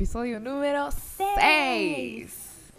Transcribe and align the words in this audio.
episodio 0.00 0.40
número 0.40 0.88
6. 0.90 2.72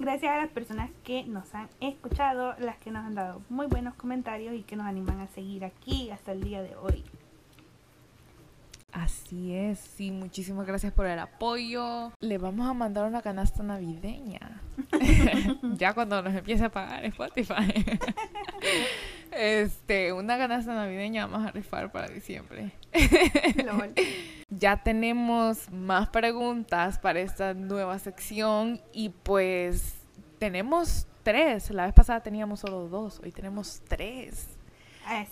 Gracias 0.00 0.32
a 0.32 0.36
las 0.38 0.50
personas 0.50 0.90
que 1.04 1.22
nos 1.22 1.54
han 1.54 1.68
escuchado, 1.78 2.56
las 2.58 2.76
que 2.78 2.90
nos 2.90 3.06
han 3.06 3.14
dado 3.14 3.40
muy 3.50 3.68
buenos 3.68 3.94
comentarios 3.94 4.56
y 4.56 4.64
que 4.64 4.74
nos 4.74 4.88
animan 4.88 5.20
a 5.20 5.28
seguir 5.28 5.64
aquí 5.64 6.10
hasta 6.10 6.32
el 6.32 6.42
día 6.42 6.60
de 6.60 6.74
hoy. 6.74 7.04
Así 8.90 9.54
es, 9.54 9.78
sí, 9.78 10.10
muchísimas 10.10 10.66
gracias 10.66 10.92
por 10.92 11.06
el 11.06 11.20
apoyo. 11.20 12.10
Le 12.18 12.38
vamos 12.38 12.68
a 12.68 12.74
mandar 12.74 13.06
una 13.06 13.22
canasta 13.22 13.62
navideña. 13.62 14.60
ya 15.76 15.94
cuando 15.94 16.20
nos 16.20 16.34
empiece 16.34 16.64
a 16.64 16.68
pagar 16.68 17.04
Spotify. 17.04 17.84
este, 19.32 20.12
una 20.12 20.38
canasta 20.38 20.74
navideña 20.74 21.26
vamos 21.26 21.46
a 21.46 21.52
rifar 21.52 21.90
para 21.92 22.08
diciembre. 22.08 22.72
ya 24.50 24.82
tenemos 24.82 25.70
más 25.70 26.08
preguntas 26.08 26.98
para 26.98 27.20
esta 27.20 27.54
nueva 27.54 27.98
sección 27.98 28.80
y 28.92 29.10
pues 29.10 29.94
tenemos 30.38 31.06
tres. 31.22 31.70
La 31.70 31.84
vez 31.84 31.94
pasada 31.94 32.22
teníamos 32.22 32.60
solo 32.60 32.88
dos, 32.88 33.20
hoy 33.22 33.32
tenemos 33.32 33.82
tres. 33.88 34.48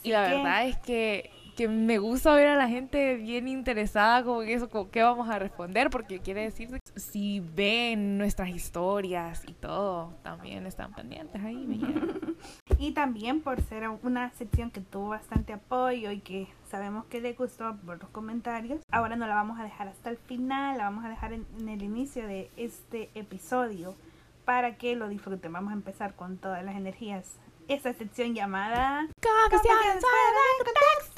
y 0.03 0.11
la 0.11 0.23
verdad 0.23 0.67
es 0.67 0.77
que 0.79 1.31
que 1.57 1.69
me 1.69 1.99
gusta 1.99 2.35
ver 2.35 2.49
a 2.49 2.57
la 2.57 2.69
gente 2.69 3.17
bien 3.17 3.49
interesada 3.49 4.23
con 4.23 4.47
eso, 4.47 4.69
con 4.69 4.91
qué 4.91 5.03
vamos 5.03 5.29
a 5.29 5.39
responder, 5.39 5.89
porque 5.91 6.21
quiere 6.21 6.43
decir 6.43 6.69
que 6.69 7.01
si 7.01 7.41
ven 7.41 8.19
nuestras 8.19 8.51
historias 8.51 9.43
y 9.49 9.55
todo, 9.55 10.13
también 10.23 10.67
están 10.67 10.93
pendientes 10.93 11.43
ahí. 11.43 11.67
y 12.79 12.93
también 12.93 13.41
por 13.41 13.61
ser 13.63 13.89
una 14.03 14.31
sección 14.33 14.71
que 14.71 14.83
tuvo 14.83 15.09
bastante 15.09 15.55
apoyo 15.55 16.13
y 16.13 16.21
que 16.21 16.47
sabemos 16.71 17.07
que 17.07 17.21
le 17.21 17.33
gustó 17.33 17.75
por 17.85 17.99
los 18.01 18.11
comentarios, 18.11 18.81
ahora 18.91 19.17
no 19.17 19.27
la 19.27 19.35
vamos 19.35 19.59
a 19.59 19.65
dejar 19.65 19.89
hasta 19.89 20.11
el 20.11 20.19
final, 20.19 20.77
la 20.77 20.85
vamos 20.85 21.05
a 21.07 21.09
dejar 21.09 21.33
en, 21.33 21.47
el 21.69 21.83
inicio 21.83 22.27
de 22.27 22.51
este 22.57 23.11
episodio 23.15 23.95
para 24.45 24.77
que 24.77 24.95
lo 24.95 25.09
disfruten. 25.09 25.53
Vamos 25.53 25.73
a 25.73 25.75
empezar 25.75 26.15
con 26.15 26.37
todas 26.37 26.63
las 26.63 26.77
energías. 26.77 27.39
Esa 27.67 27.93
sección 27.95 28.35
llamada 28.35 29.03
de 29.03 29.29
contexto 30.65 31.16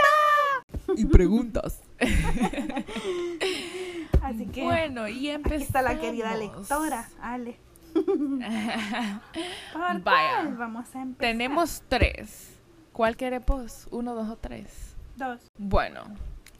y 0.99 1.07
preguntas. 1.07 1.81
Así 4.23 4.47
que 4.47 4.65
bueno, 4.65 5.09
y 5.09 5.29
empezamos. 5.29 5.63
Aquí 5.63 5.63
está 5.63 5.83
la 5.83 6.01
querida 6.01 6.35
lectora, 6.37 7.09
Ale. 7.23 7.57
Vaya. 10.03 10.55
Vamos 10.57 10.95
a 10.95 11.03
empezar. 11.03 11.19
Tenemos 11.19 11.83
tres. 11.89 12.55
¿Cuál 12.93 13.17
queremos? 13.17 13.89
¿Uno, 13.91 14.15
dos 14.15 14.29
o 14.29 14.37
tres? 14.37 14.95
Dos. 15.17 15.41
Bueno, 15.57 16.03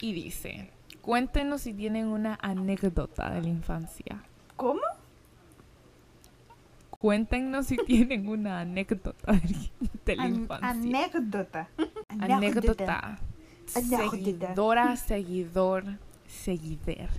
y 0.01 0.13
dice, 0.13 0.71
cuéntenos 1.03 1.63
si 1.63 1.75
tienen 1.75 2.07
una 2.07 2.39
anécdota 2.41 3.31
de 3.31 3.43
la 3.43 3.49
infancia. 3.49 4.23
¿Cómo? 4.57 4.81
Cuéntenos 6.91 7.67
si 7.67 7.77
tienen 7.77 8.29
una 8.29 8.61
anécdota 8.61 9.33
de 10.05 10.17
la 10.17 10.29
infancia. 10.29 10.69
Anécdota. 10.69 11.69
Anécdota. 12.09 13.19
Seguidora, 13.69 14.97
seguidor, 14.97 15.85
seguider. 16.27 17.11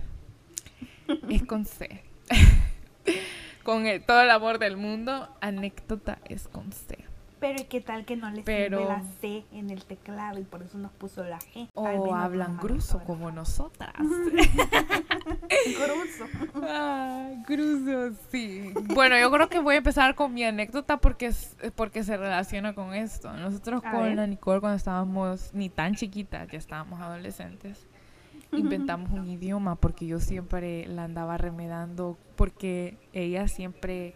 Es 1.28 1.42
con 1.44 1.64
C. 1.64 2.04
con 3.64 3.84
todo 4.06 4.20
el 4.22 4.30
amor 4.30 4.58
del 4.58 4.76
mundo, 4.76 5.28
anécdota 5.40 6.18
es 6.28 6.46
con 6.46 6.70
C. 6.72 6.98
Pero 7.40 7.66
¿qué 7.68 7.80
tal 7.80 8.04
que 8.04 8.16
no 8.16 8.30
les 8.30 8.44
Pero, 8.44 8.86
la 8.86 9.02
C 9.20 9.44
en 9.50 9.70
el 9.70 9.84
teclado 9.84 10.38
y 10.38 10.44
por 10.44 10.62
eso 10.62 10.76
nos 10.78 10.92
puso 10.92 11.24
la 11.24 11.38
G? 11.38 11.68
O 11.74 12.14
hablan 12.14 12.58
gruso 12.58 13.02
como 13.04 13.30
nosotras. 13.30 13.94
gruso. 15.78 16.24
Ah, 16.62 17.30
gruso, 17.46 18.16
sí. 18.30 18.72
Bueno, 18.94 19.18
yo 19.18 19.30
creo 19.30 19.48
que 19.48 19.58
voy 19.58 19.74
a 19.74 19.78
empezar 19.78 20.14
con 20.14 20.32
mi 20.32 20.44
anécdota 20.44 20.98
porque, 20.98 21.32
porque 21.74 22.04
se 22.04 22.16
relaciona 22.16 22.74
con 22.74 22.94
esto. 22.94 23.32
Nosotros 23.32 23.82
con 23.82 24.16
la 24.16 24.26
Nicole 24.26 24.60
cuando 24.60 24.76
estábamos 24.76 25.52
ni 25.54 25.68
tan 25.68 25.94
chiquitas, 25.94 26.48
ya 26.48 26.58
estábamos 26.58 27.00
adolescentes, 27.00 27.86
inventamos 28.52 29.10
un 29.10 29.26
idioma 29.28 29.76
porque 29.76 30.06
yo 30.06 30.20
siempre 30.20 30.86
la 30.86 31.04
andaba 31.04 31.36
remedando 31.36 32.18
porque 32.36 32.96
ella 33.12 33.48
siempre 33.48 34.14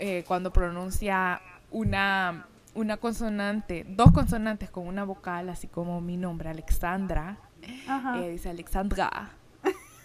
eh, 0.00 0.24
cuando 0.26 0.52
pronuncia 0.52 1.40
una, 1.70 2.46
una 2.74 2.96
consonante, 2.96 3.84
dos 3.88 4.12
consonantes 4.12 4.70
con 4.70 4.86
una 4.86 5.04
vocal, 5.04 5.48
así 5.48 5.66
como 5.66 6.00
mi 6.00 6.16
nombre, 6.16 6.48
Alexandra, 6.48 7.38
eh, 7.62 8.30
dice 8.30 8.50
Alexandra. 8.50 9.30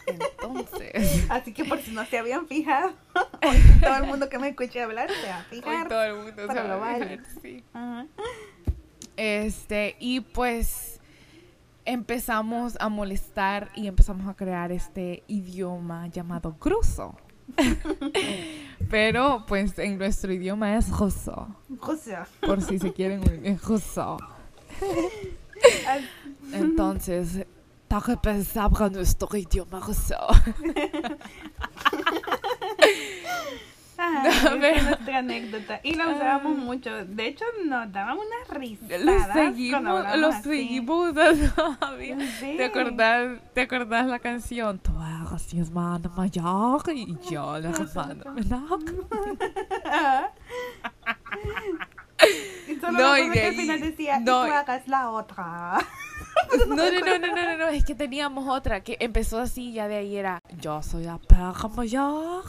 Entonces. 0.05 1.25
Así 1.29 1.53
que 1.53 1.65
por 1.65 1.79
si 1.81 1.91
no 1.91 2.05
se 2.05 2.17
habían 2.17 2.47
fijado, 2.47 2.93
todo 3.81 3.95
el 3.97 4.03
mundo 4.03 4.29
que 4.29 4.39
me 4.39 4.49
escuche 4.49 4.81
hablar 4.81 5.09
se 5.09 5.27
va 5.27 5.39
a 5.39 5.43
fijar. 5.43 5.87
todo 5.87 6.03
el 6.03 6.15
mundo 6.15 6.47
se 6.47 6.61
va 6.61 6.91
a 6.91 6.95
fijar, 6.95 7.19
sí. 7.41 7.63
Este, 9.15 9.95
y 9.99 10.21
pues 10.21 10.99
empezamos 11.85 12.77
a 12.79 12.89
molestar 12.89 13.69
y 13.75 13.87
empezamos 13.87 14.27
a 14.27 14.35
crear 14.35 14.71
este 14.71 15.23
idioma 15.27 16.07
llamado 16.07 16.57
cruzo. 16.57 17.15
Pero 18.89 19.45
pues 19.47 19.77
en 19.77 19.97
nuestro 19.97 20.31
idioma 20.33 20.77
es 20.77 20.89
ruso. 20.89 21.55
Por 22.41 22.61
si 22.61 22.79
se 22.79 22.93
quieren 22.93 23.19
unir, 23.19 23.59
ruso. 23.61 24.17
Entonces, 26.51 27.45
que 28.01 28.17
pensaba 28.17 28.89
nuestro 28.89 29.37
idioma 29.37 29.79
ruso. 29.79 30.15
es 34.61 34.83
nuestra 34.83 35.17
anécdota. 35.17 35.79
Y 35.83 35.93
la 35.93 36.07
usábamos 36.09 36.57
mucho. 36.57 37.05
De 37.05 37.27
hecho, 37.27 37.45
nos 37.65 37.91
daban 37.91 38.17
unas 38.17 38.47
risas. 38.49 39.01
Lo 39.01 39.33
seguimos, 39.33 40.17
lo 40.17 40.31
seguimos 40.31 41.13
todavía. 41.55 42.17
¿Te 42.39 42.65
acordás, 42.65 43.39
¿Te 43.53 43.61
acordás 43.61 44.07
la 44.07 44.19
canción? 44.19 44.79
Tú 44.79 44.91
eres 45.01 45.53
mi 45.53 45.61
hermana 45.61 46.09
mayor 46.15 46.83
y 46.93 47.17
yo 47.29 47.59
la 47.59 47.69
hermana 47.69 48.31
menor. 48.31 48.79
y 52.67 52.75
solo 52.75 52.99
no, 52.99 53.17
y 53.17 53.29
de 53.29 53.45
al 53.45 53.53
final 53.55 53.79
decía, 53.81 54.19
no, 54.19 54.45
y 54.45 54.49
tú 54.49 54.53
hagas 54.53 54.87
la 54.87 55.09
otra. 55.09 55.77
No, 56.67 56.75
no, 56.75 56.99
no, 56.99 57.19
no, 57.19 57.35
no, 57.35 57.57
no, 57.57 57.67
es 57.69 57.83
que 57.83 57.95
teníamos 57.95 58.47
otra 58.47 58.83
que 58.83 58.97
empezó 58.99 59.39
así, 59.39 59.73
ya 59.73 59.87
de 59.87 59.97
ahí 59.97 60.17
era 60.17 60.39
yo 60.59 60.81
soy 60.83 61.03
la 61.03 61.17
perra 61.17 61.67
mayor 61.75 62.43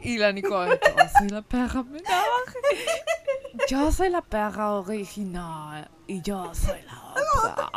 y 0.00 0.18
la 0.18 0.32
Nicole, 0.32 0.78
yo 0.82 1.04
soy 1.18 1.28
la 1.28 1.42
perra 1.42 1.82
menor, 1.82 2.04
yo 3.68 3.92
soy 3.92 4.10
la 4.10 4.22
perra 4.22 4.72
original 4.72 5.88
y 6.06 6.20
yo 6.22 6.54
soy 6.54 6.80
la 6.82 7.02
otra. 7.12 7.70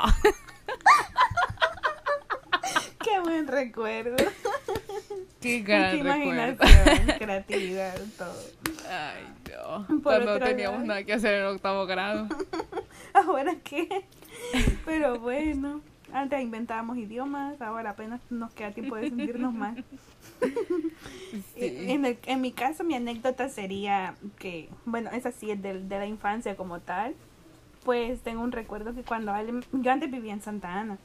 Qué 3.03 3.19
buen 3.19 3.47
recuerdo. 3.47 4.15
Qué 5.41 5.59
gran 5.59 5.97
imaginación, 5.97 7.17
creatividad, 7.17 7.95
todo. 8.17 8.33
Ay, 8.89 9.27
no. 9.51 10.01
Cuando 10.01 10.39
teníamos 10.39 10.85
nada 10.85 11.03
que 11.03 11.13
hacer 11.13 11.41
en 11.41 11.47
octavo 11.47 11.85
grado. 11.85 12.27
Ahora 13.13 13.53
qué. 13.63 14.05
Pero 14.85 15.19
bueno, 15.19 15.81
antes 16.11 16.41
inventábamos 16.41 16.97
idiomas, 16.97 17.61
ahora 17.61 17.91
apenas 17.91 18.21
nos 18.29 18.53
queda 18.53 18.71
tiempo 18.71 18.95
de 18.95 19.09
sentirnos 19.09 19.53
mal. 19.53 19.83
En, 21.55 22.05
en 22.05 22.41
mi 22.41 22.51
caso, 22.51 22.83
mi 22.83 22.93
anécdota 22.93 23.49
sería 23.49 24.15
que, 24.37 24.69
bueno, 24.85 25.09
esa 25.11 25.31
sí 25.31 25.49
es 25.49 25.61
de, 25.61 25.79
de 25.79 25.97
la 25.97 26.05
infancia 26.05 26.55
como 26.55 26.79
tal. 26.79 27.15
Pues 27.83 28.21
tengo 28.21 28.43
un 28.43 28.51
recuerdo 28.51 28.93
que 28.93 29.01
cuando 29.01 29.31
Ale, 29.31 29.61
yo 29.71 29.91
antes 29.91 30.11
vivía 30.11 30.33
en 30.33 30.41
Santa 30.41 30.79
Ana. 30.79 30.97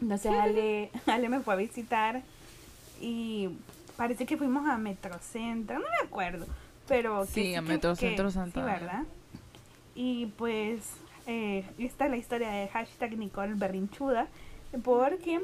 Entonces 0.00 0.32
Ale, 0.32 0.90
Ale 1.06 1.28
me 1.28 1.40
fue 1.40 1.54
a 1.54 1.56
visitar 1.56 2.22
y 3.00 3.50
parece 3.96 4.26
que 4.26 4.36
fuimos 4.36 4.68
a 4.68 4.76
Metrocentro, 4.76 5.78
no 5.78 5.84
me 5.84 6.06
acuerdo. 6.06 6.46
Pero 6.88 7.24
sí, 7.26 7.54
a 7.54 7.62
Metrocentro 7.62 8.30
Santa 8.30 8.62
Ana. 8.62 8.74
Sí, 8.74 8.80
¿verdad? 8.80 9.04
Y 9.94 10.26
pues 10.36 10.94
eh, 11.30 11.64
esta 11.78 12.06
es 12.06 12.10
la 12.10 12.16
historia 12.16 12.50
de 12.50 12.66
hashtag 12.66 13.16
Nicole 13.16 13.54
Berrinchuda, 13.54 14.26
porque 14.82 15.40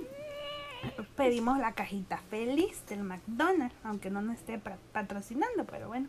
pedimos 1.17 1.59
la 1.59 1.75
cajita 1.75 2.19
feliz 2.29 2.85
del 2.89 3.05
McDonald's, 3.05 3.77
aunque 3.85 4.11
no 4.11 4.21
nos 4.21 4.37
esté 4.37 4.61
patrocinando, 4.93 5.65
pero 5.65 5.87
bueno, 5.87 6.09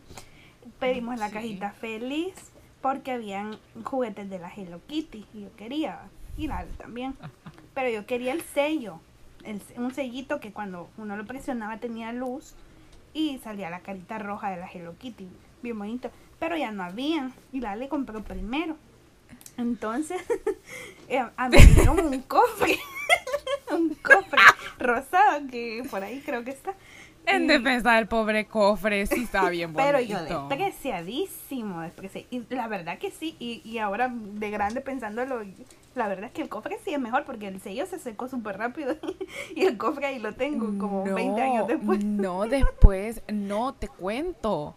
pedimos 0.80 1.20
la 1.20 1.30
cajita 1.30 1.70
feliz 1.70 2.34
porque 2.82 3.12
habían 3.12 3.56
juguetes 3.84 4.28
de 4.28 4.40
la 4.40 4.52
Hello 4.52 4.80
Kitty 4.88 5.24
y 5.32 5.42
yo 5.42 5.54
quería 5.54 6.00
ir 6.36 6.50
al 6.50 6.66
también, 6.70 7.14
pero 7.74 7.88
yo 7.88 8.04
quería 8.04 8.32
el 8.32 8.42
sello, 8.42 8.98
el, 9.44 9.62
un 9.76 9.94
sellito 9.94 10.40
que 10.40 10.52
cuando 10.52 10.88
uno 10.98 11.16
lo 11.16 11.24
presionaba 11.24 11.78
tenía 11.78 12.12
luz 12.12 12.56
y 13.14 13.38
salía 13.38 13.70
la 13.70 13.78
carita 13.78 14.18
roja 14.18 14.50
de 14.50 14.56
la 14.56 14.66
Hello 14.66 14.96
Kitty, 14.98 15.28
bien 15.62 15.78
bonito, 15.78 16.10
pero 16.40 16.56
ya 16.56 16.72
no 16.72 16.82
había 16.82 17.30
y 17.52 17.60
la 17.60 17.76
le 17.76 17.88
compró 17.88 18.24
primero. 18.24 18.76
Entonces, 19.58 20.22
eh, 21.08 21.18
a 21.36 21.48
mí 21.48 21.56
me 21.58 21.74
dieron 21.74 22.00
un 22.00 22.22
cofre, 22.22 22.78
un 23.72 23.92
cofre 23.94 24.40
rosado 24.78 25.46
que 25.50 25.82
por 25.90 26.02
ahí 26.02 26.22
creo 26.24 26.44
que 26.44 26.52
está. 26.52 26.74
En 27.26 27.46
defensa 27.46 27.96
del 27.96 28.06
pobre 28.06 28.46
cofre, 28.46 29.04
sí 29.06 29.24
está 29.24 29.50
bien 29.50 29.74
bonito. 29.74 29.92
Pero 29.92 30.00
yo 30.00 30.22
despreciadísimo, 30.22 31.80
despreciadísimo. 31.80 32.46
Y 32.48 32.54
la 32.54 32.68
verdad 32.68 32.98
que 32.98 33.10
sí, 33.10 33.36
y, 33.38 33.60
y 33.64 33.78
ahora 33.78 34.10
de 34.10 34.50
grande 34.50 34.80
pensándolo, 34.80 35.42
la 35.96 36.08
verdad 36.08 36.26
es 36.26 36.32
que 36.32 36.42
el 36.42 36.48
cofre 36.48 36.78
sí 36.84 36.94
es 36.94 37.00
mejor 37.00 37.24
porque 37.24 37.48
el 37.48 37.60
sello 37.60 37.84
se 37.86 37.98
secó 37.98 38.28
súper 38.28 38.56
rápido 38.58 38.96
y 39.54 39.64
el 39.64 39.76
cofre 39.76 40.06
ahí 40.06 40.18
lo 40.20 40.34
tengo 40.34 40.66
como 40.78 41.02
20 41.02 41.42
años 41.42 41.66
después. 41.66 42.02
No, 42.04 42.46
después, 42.46 43.22
no, 43.28 43.74
te 43.74 43.88
cuento. 43.88 44.76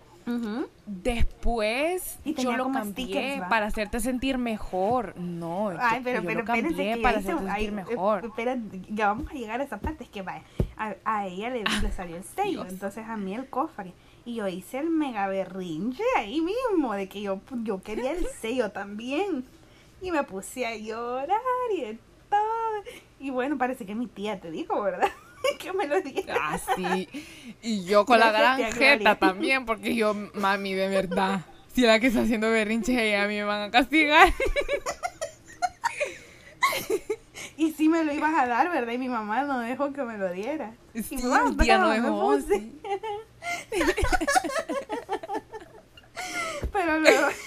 Después 0.85 2.19
yo 2.25 2.55
lo 2.57 2.71
cambié 2.71 3.41
para 3.49 3.67
hacerte 3.67 3.99
sentir 3.99 4.37
mejor. 4.37 5.17
No, 5.17 5.69
Ay, 5.79 6.01
pero, 6.03 6.21
yo, 6.21 6.27
pero 6.27 6.39
lo 6.41 6.45
cambié 6.45 6.97
para 6.97 7.19
hacerte 7.19 7.45
sentir 7.45 7.71
mejor. 7.71 8.25
Espera, 8.25 8.57
ya 8.89 9.07
vamos 9.07 9.31
a 9.31 9.33
llegar 9.33 9.61
a 9.61 9.63
esa 9.63 9.77
parte. 9.77 10.03
Es 10.03 10.09
que 10.09 10.21
vaya, 10.21 10.43
a, 10.77 11.27
ella 11.27 11.49
le, 11.49 11.63
le, 11.63 11.91
salió 11.91 12.17
el 12.17 12.23
sello, 12.23 12.65
entonces 12.67 13.05
a 13.07 13.17
mí 13.17 13.33
el 13.33 13.47
cofre. 13.49 13.93
Y 14.25 14.35
yo 14.35 14.47
hice 14.47 14.79
el 14.79 14.89
mega 14.89 15.27
berrinche 15.27 16.03
ahí 16.17 16.41
mismo 16.41 16.93
de 16.93 17.09
que 17.09 17.21
yo, 17.21 17.41
yo 17.63 17.81
quería 17.81 18.11
el 18.11 18.25
sello 18.41 18.71
también. 18.71 19.45
Y 20.01 20.11
me 20.11 20.23
puse 20.23 20.65
a 20.65 20.75
llorar 20.75 21.39
y 21.75 21.97
todo. 22.29 22.39
Y 23.19 23.29
bueno, 23.29 23.57
parece 23.57 23.85
que 23.85 23.95
mi 23.95 24.07
tía 24.07 24.39
te 24.39 24.49
dijo, 24.49 24.81
¿verdad? 24.81 25.09
Que 25.61 25.73
me 25.73 25.87
lo 25.87 26.01
diera. 26.01 26.35
Ah, 26.39 26.59
sí. 26.75 27.07
Y 27.61 27.83
yo 27.85 28.05
con 28.05 28.19
la 28.19 28.31
gran 28.31 28.71
jeta 28.71 29.15
también, 29.15 29.65
porque 29.65 29.95
yo, 29.95 30.13
mami, 30.33 30.73
de 30.73 30.87
verdad, 30.87 31.41
si 31.73 31.81
la 31.81 31.99
que 31.99 32.07
está 32.07 32.21
haciendo 32.21 32.49
berrinche, 32.49 33.15
a 33.15 33.27
mí 33.27 33.35
me 33.35 33.43
van 33.43 33.63
a 33.63 33.71
castigar. 33.71 34.33
y 37.57 37.71
sí 37.73 37.89
me 37.89 38.03
lo 38.03 38.13
ibas 38.13 38.33
a 38.37 38.47
dar, 38.47 38.69
¿verdad? 38.71 38.93
Y 38.93 38.97
mi 38.97 39.09
mamá 39.09 39.43
no 39.43 39.59
dejó 39.59 39.93
que 39.93 40.03
me 40.03 40.17
lo 40.17 40.31
diera. 40.31 40.73
Sí, 40.93 41.17
y 41.19 41.23
mamá, 41.23 41.55
tía 41.63 41.77
no 41.77 41.89
dejó. 41.89 42.37
Pero 46.71 46.99
luego... 46.99 47.27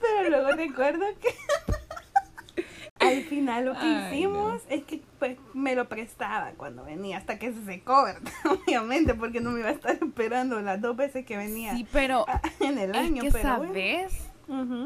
Pero 0.00 0.30
luego 0.30 0.50
recuerdo 0.50 1.06
que 1.20 1.34
al 2.98 3.22
final 3.24 3.64
lo 3.66 3.78
que 3.78 3.86
hicimos 3.86 4.62
es 4.68 4.81
me 5.54 5.74
lo 5.74 5.88
prestaba 5.88 6.52
cuando 6.52 6.84
venía 6.84 7.18
hasta 7.18 7.38
que 7.38 7.52
se 7.52 7.64
secó, 7.64 8.04
¿verdad? 8.04 8.32
Obviamente, 8.44 9.14
porque 9.14 9.40
no 9.40 9.50
me 9.50 9.60
iba 9.60 9.68
a 9.68 9.72
estar 9.72 9.98
esperando 10.02 10.60
las 10.60 10.80
dos 10.80 10.96
veces 10.96 11.24
que 11.24 11.36
venía 11.36 11.74
sí, 11.74 11.86
pero 11.92 12.26
en 12.60 12.78
el 12.78 12.94
año. 12.94 13.22
que 13.22 13.30
sabes, 13.30 14.30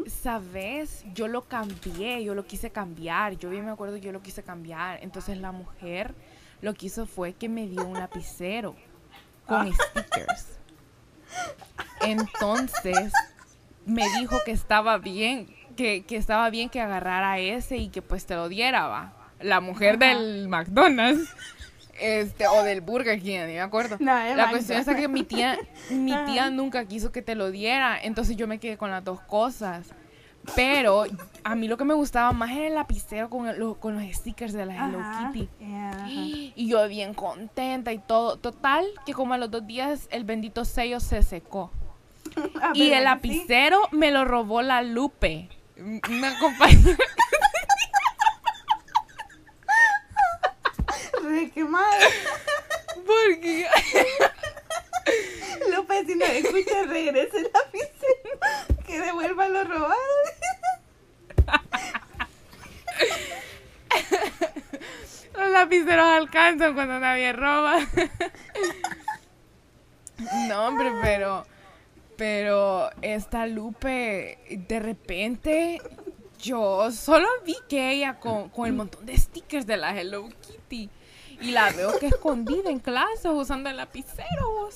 sabes, 0.07 1.05
yo 1.15 1.29
lo 1.29 1.43
cambié, 1.43 2.23
yo 2.25 2.35
lo 2.35 2.47
quise 2.47 2.71
cambiar, 2.71 3.37
yo 3.37 3.51
bien 3.51 3.65
me 3.65 3.71
acuerdo 3.71 3.97
yo 3.97 4.13
lo 4.13 4.23
quise 4.23 4.43
cambiar. 4.43 5.03
Entonces 5.03 5.39
la 5.39 5.53
mujer 5.53 6.15
lo 6.61 6.75
que 6.75 6.87
hizo 6.87 7.07
fue 7.07 7.35
que 7.35 7.49
me 7.49 7.67
dio 7.67 7.87
un 7.87 7.95
lapicero 7.95 8.75
con 9.47 9.69
ah. 9.69 9.71
stickers. 9.73 10.59
Entonces 12.03 13.13
me 13.85 14.05
dijo 14.19 14.37
que 14.45 14.53
estaba 14.53 14.99
bien, 14.99 15.55
que, 15.77 16.05
que, 16.05 16.17
estaba 16.17 16.51
bien 16.51 16.69
que 16.69 16.81
agarrara 16.81 17.39
ese 17.39 17.77
y 17.77 17.89
que 17.89 18.03
pues 18.03 18.27
te 18.27 18.35
lo 18.35 18.49
diera, 18.49 18.87
va. 18.87 19.16
La 19.41 19.61
mujer 19.61 19.99
del 19.99 20.49
McDonald's. 20.49 21.35
Este, 21.99 22.47
o 22.47 22.63
del 22.63 22.83
Burger 22.83 23.19
King, 23.21 23.41
ni 23.47 23.55
me 23.55 23.61
acuerdo. 23.61 23.97
la 24.01 24.49
cuestión 24.51 24.81
es 24.81 24.87
que 24.87 25.09
mi 25.09 25.23
tía, 25.23 25.59
mi 25.91 26.15
tía 26.27 26.51
nunca 26.51 26.85
quiso 26.85 27.11
que 27.11 27.23
te 27.23 27.35
lo 27.35 27.51
diera, 27.51 27.99
entonces 28.03 28.37
yo 28.37 28.47
me 28.47 28.59
quedé 28.59 28.77
con 28.77 28.91
las 28.91 29.03
dos 29.03 29.21
cosas. 29.21 29.87
Pero 30.55 31.05
a 31.43 31.55
mí 31.55 31.67
lo 31.67 31.77
que 31.77 31.85
me 31.85 31.95
gustaba 31.95 32.33
más 32.33 32.51
era 32.51 32.67
el 32.69 32.75
lapicero 32.75 33.29
con, 33.29 33.49
con 33.81 33.95
los 33.95 34.17
stickers 34.17 34.53
de 34.53 34.67
la 34.67 34.75
Hello 34.77 35.01
Kitty. 35.33 35.49
Y 36.55 36.69
yo 36.69 36.87
bien 36.89 37.15
contenta 37.15 37.93
y 37.93 37.99
todo. 37.99 38.37
Total, 38.37 38.85
que 39.05 39.13
como 39.13 39.35
a 39.35 39.39
los 39.39 39.51
dos 39.51 39.67
días 39.67 40.07
el 40.11 40.25
bendito 40.25 40.65
sello 40.65 41.01
se 41.01 41.23
secó. 41.23 41.73
y 42.75 42.91
el 42.91 43.05
lapicero 43.05 43.81
me 43.93 44.11
lo 44.11 44.25
robó 44.25 44.63
la 44.63 44.83
Lupe. 44.83 45.49
Una 45.79 46.39
compañera. 46.39 46.97
Re 51.23 51.46
quemada. 51.57 52.07
¿Por 52.95 53.41
qué? 53.41 53.67
Lupe, 55.75 56.05
si 56.07 56.15
no 56.15 56.25
escucha, 56.27 56.83
regrese 56.87 57.39
el 57.39 57.51
lapicero. 57.53 58.85
Que 58.87 59.01
devuelva 59.01 59.49
lo 59.49 59.65
robado. 59.65 59.97
Los 65.35 65.51
lapiceros 65.51 66.07
alcanzan 66.07 66.75
cuando 66.75 67.01
nadie 67.01 67.33
roba. 67.33 67.79
No, 70.49 70.67
hombre, 70.67 70.93
pero 71.03 71.47
pero 72.17 72.91
esta 73.03 73.47
Lupe, 73.47 74.39
de 74.51 74.81
repente, 74.81 75.81
yo 76.39 76.91
solo 76.91 77.29
vi 77.45 77.57
que 77.69 77.93
ella 77.93 78.19
con, 78.19 78.51
el 78.65 78.73
montón 78.73 79.05
de 79.05 79.17
stickers 79.17 79.67
de 79.67 79.77
la 79.77 79.99
Hello 79.99 80.29
Kitty. 80.41 80.89
Y 81.41 81.51
la 81.51 81.71
veo 81.71 81.99
que 81.99 82.07
escondida 82.07 82.71
en 82.71 82.79
clase 82.79 83.29
usando 83.29 83.69
el 83.71 83.77
lapicero. 83.77 84.71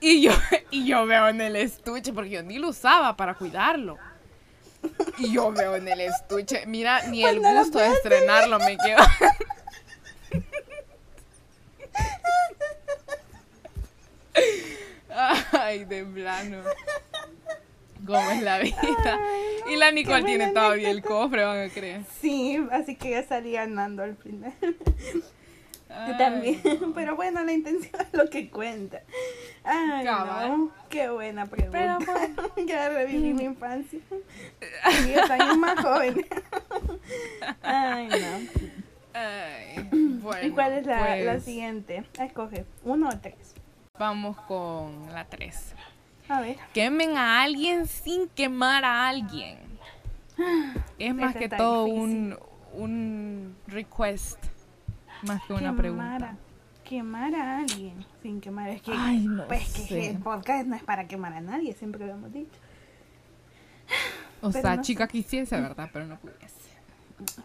Y 0.00 0.22
yo, 0.22 0.32
y 0.70 0.84
yo 0.86 1.06
veo 1.06 1.28
en 1.28 1.40
el 1.40 1.54
estuche, 1.56 2.12
porque 2.12 2.30
yo 2.30 2.42
ni 2.42 2.58
lo 2.58 2.70
usaba 2.70 3.16
para 3.16 3.34
cuidarlo. 3.34 3.98
Y 5.18 5.32
yo 5.32 5.52
veo 5.52 5.76
en 5.76 5.86
el 5.86 6.00
estuche, 6.00 6.66
mira, 6.66 7.06
ni 7.06 7.24
el 7.24 7.38
gusto 7.38 7.78
de 7.78 7.88
estrenarlo 7.88 8.58
me 8.58 8.76
quedó. 8.76 9.02
Ay, 15.52 15.84
de 15.84 16.04
plano. 16.04 16.62
¿Cómo 18.04 18.30
es 18.30 18.42
la 18.42 18.58
vida? 18.58 19.20
y 19.70 19.76
la 19.76 19.92
Nicole 19.92 20.24
tiene 20.24 20.48
todavía 20.48 20.90
el 20.90 21.02
cofre, 21.02 21.44
van 21.44 21.68
a 21.68 21.72
creer. 21.72 22.02
Sí, 22.20 22.58
así 22.72 22.96
que 22.96 23.10
ya 23.10 23.22
salía 23.22 23.62
andando 23.62 24.02
al 24.02 24.16
final. 24.16 24.54
Yo 26.08 26.16
también, 26.16 26.60
pero 26.94 27.16
bueno, 27.16 27.44
la 27.44 27.52
intención 27.52 28.00
es 28.00 28.12
lo 28.12 28.28
que 28.28 28.50
cuenta. 28.50 29.02
Ay, 29.64 30.04
no, 30.04 30.70
qué 30.88 31.08
buena 31.10 31.46
pregunta. 31.46 31.78
Pero 31.78 31.98
bueno. 31.98 32.50
ya 32.66 32.88
reviví 32.88 33.32
mi 33.34 33.44
infancia. 33.44 34.00
Diez 35.04 35.30
años 35.30 35.58
más 35.58 35.80
joven. 35.80 36.26
Ay, 37.62 38.08
no. 38.08 38.62
Ay, 39.14 39.88
bueno, 39.92 40.46
¿Y 40.46 40.50
cuál 40.50 40.72
es 40.72 40.86
la, 40.86 41.16
la 41.16 41.32
pues 41.32 41.44
siguiente? 41.44 42.04
Escoge, 42.18 42.64
uno 42.84 43.08
o 43.08 43.18
tres. 43.18 43.54
Vamos 43.98 44.36
con 44.48 45.12
la 45.12 45.26
3. 45.26 45.74
A 46.28 46.40
ver. 46.40 46.56
Quemen 46.72 47.16
a 47.16 47.42
alguien 47.42 47.86
sin 47.86 48.28
quemar 48.28 48.84
a 48.84 49.08
alguien. 49.08 49.58
Es 50.98 51.14
más 51.14 51.36
que 51.36 51.48
todo 51.48 51.84
un, 51.84 52.36
un 52.72 53.54
request, 53.66 54.38
más 55.22 55.42
que 55.44 55.52
una 55.52 55.76
pregunta. 55.76 56.36
Quemar 56.84 57.34
a 57.34 57.58
alguien 57.58 58.04
sin 58.22 58.40
quemar. 58.40 58.70
Es 58.70 58.82
que, 58.82 58.92
Ay, 58.94 59.26
no 59.26 59.46
pues 59.46 59.86
que 59.88 60.10
el 60.10 60.18
podcast 60.18 60.66
no 60.66 60.76
es 60.76 60.82
para 60.82 61.06
quemar 61.06 61.32
a 61.32 61.40
nadie, 61.40 61.74
siempre 61.74 62.04
lo 62.06 62.12
hemos 62.12 62.32
dicho. 62.32 62.58
O 64.40 64.50
sea, 64.50 64.80
chica 64.80 65.06
quisiese, 65.06 65.60
¿verdad? 65.60 65.88
Pero 65.92 66.06
no 66.06 66.18
pudiese. 66.18 66.46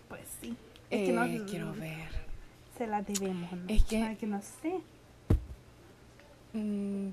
Pues 0.07 0.21
sí. 0.41 0.55
Es 0.89 1.07
que 1.07 1.13
no, 1.13 1.23
eh, 1.25 1.43
quiero 1.47 1.73
ver. 1.73 2.09
Se 2.77 2.87
la 2.87 3.01
debemos, 3.01 3.51
¿no? 3.51 3.63
Es 3.67 3.83
que, 3.83 4.17
que 4.19 4.25
no 4.25 4.41
sé. 4.41 4.81
Mm, 6.53 7.09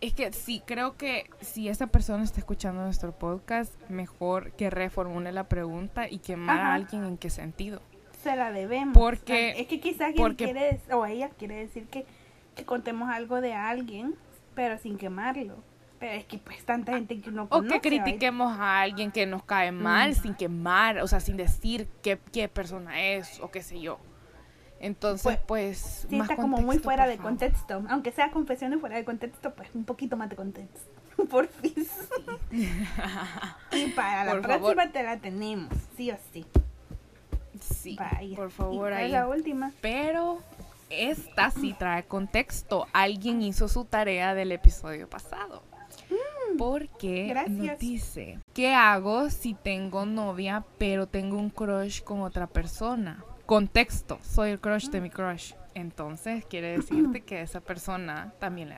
es 0.00 0.14
que 0.14 0.32
sí, 0.32 0.62
creo 0.66 0.96
que 0.96 1.30
si 1.40 1.68
esa 1.68 1.86
persona 1.86 2.24
está 2.24 2.40
escuchando 2.40 2.82
nuestro 2.82 3.12
podcast, 3.12 3.72
mejor 3.88 4.52
que 4.52 4.68
reformule 4.68 5.30
la 5.30 5.44
pregunta 5.44 6.08
y 6.08 6.18
quemar 6.18 6.58
a 6.58 6.74
alguien 6.74 7.04
en 7.04 7.18
qué 7.18 7.30
sentido. 7.30 7.80
Se 8.22 8.36
la 8.36 8.52
debemos. 8.52 8.94
Porque. 8.94 9.60
Es 9.60 9.66
que 9.66 9.80
quizás 9.80 10.12
quiere, 10.36 10.80
o 10.92 11.06
ella 11.06 11.30
quiere 11.30 11.56
decir 11.56 11.86
que, 11.86 12.06
que 12.54 12.64
contemos 12.64 13.10
algo 13.10 13.40
de 13.40 13.54
alguien, 13.54 14.14
pero 14.54 14.78
sin 14.78 14.98
quemarlo. 14.98 15.56
Pero 15.98 16.12
es 16.12 16.24
que 16.24 16.38
pues 16.38 16.64
tanta 16.64 16.92
gente 16.92 17.20
que 17.20 17.30
no 17.30 17.48
conoce. 17.48 17.76
O 17.76 17.80
que 17.80 17.88
critiquemos 17.88 18.58
a 18.58 18.80
alguien 18.80 19.12
que 19.12 19.24
nos 19.24 19.44
cae 19.44 19.70
mal 19.70 20.10
mm. 20.10 20.14
sin 20.14 20.34
quemar, 20.34 20.98
o 20.98 21.06
sea, 21.06 21.20
sin 21.20 21.36
decir 21.36 21.86
qué, 22.02 22.18
qué 22.32 22.48
persona 22.48 23.00
es 23.00 23.38
o 23.40 23.50
qué 23.50 23.62
sé 23.62 23.80
yo. 23.80 23.98
Entonces, 24.80 25.38
pues, 25.46 26.06
sí, 26.10 26.18
está 26.18 26.34
como 26.34 26.58
muy 26.58 26.80
fuera 26.80 27.06
de 27.06 27.16
contexto. 27.16 27.84
Aunque 27.88 28.10
sea 28.10 28.32
confesiones 28.32 28.80
fuera 28.80 28.96
de 28.96 29.04
contexto, 29.04 29.54
pues 29.54 29.68
un 29.74 29.84
poquito 29.84 30.16
más 30.16 30.28
de 30.28 30.34
contexto. 30.34 30.90
por 31.30 31.46
fin. 31.46 31.86
y 33.72 33.86
para 33.92 34.24
la 34.34 34.40
próxima 34.40 34.90
te 34.90 35.02
la 35.04 35.18
tenemos, 35.18 35.72
sí 35.96 36.10
o 36.10 36.16
sí. 36.32 36.44
Sí, 37.62 37.96
por 38.36 38.50
favor, 38.50 38.92
ahí. 38.92 39.10
la 39.10 39.28
última. 39.28 39.72
Pero 39.80 40.38
esta 40.90 41.50
sí 41.50 41.74
trae 41.78 42.04
contexto. 42.04 42.86
Alguien 42.92 43.42
hizo 43.42 43.68
su 43.68 43.84
tarea 43.84 44.34
del 44.34 44.52
episodio 44.52 45.08
pasado. 45.08 45.62
Mm, 46.10 46.56
porque 46.58 47.34
nos 47.48 47.78
dice, 47.78 48.38
¿qué 48.54 48.74
hago 48.74 49.30
si 49.30 49.54
tengo 49.54 50.06
novia 50.06 50.64
pero 50.78 51.06
tengo 51.06 51.38
un 51.38 51.50
crush 51.50 52.02
con 52.02 52.22
otra 52.22 52.46
persona? 52.46 53.24
contexto, 53.52 54.18
soy 54.22 54.50
el 54.50 54.60
crush 54.60 54.88
de 54.88 55.00
mi 55.02 55.10
crush. 55.10 55.52
Entonces 55.74 56.44
quiere 56.46 56.78
decirte 56.78 57.20
que 57.20 57.42
esa 57.42 57.60
persona 57.60 58.32
también 58.38 58.70
le, 58.70 58.76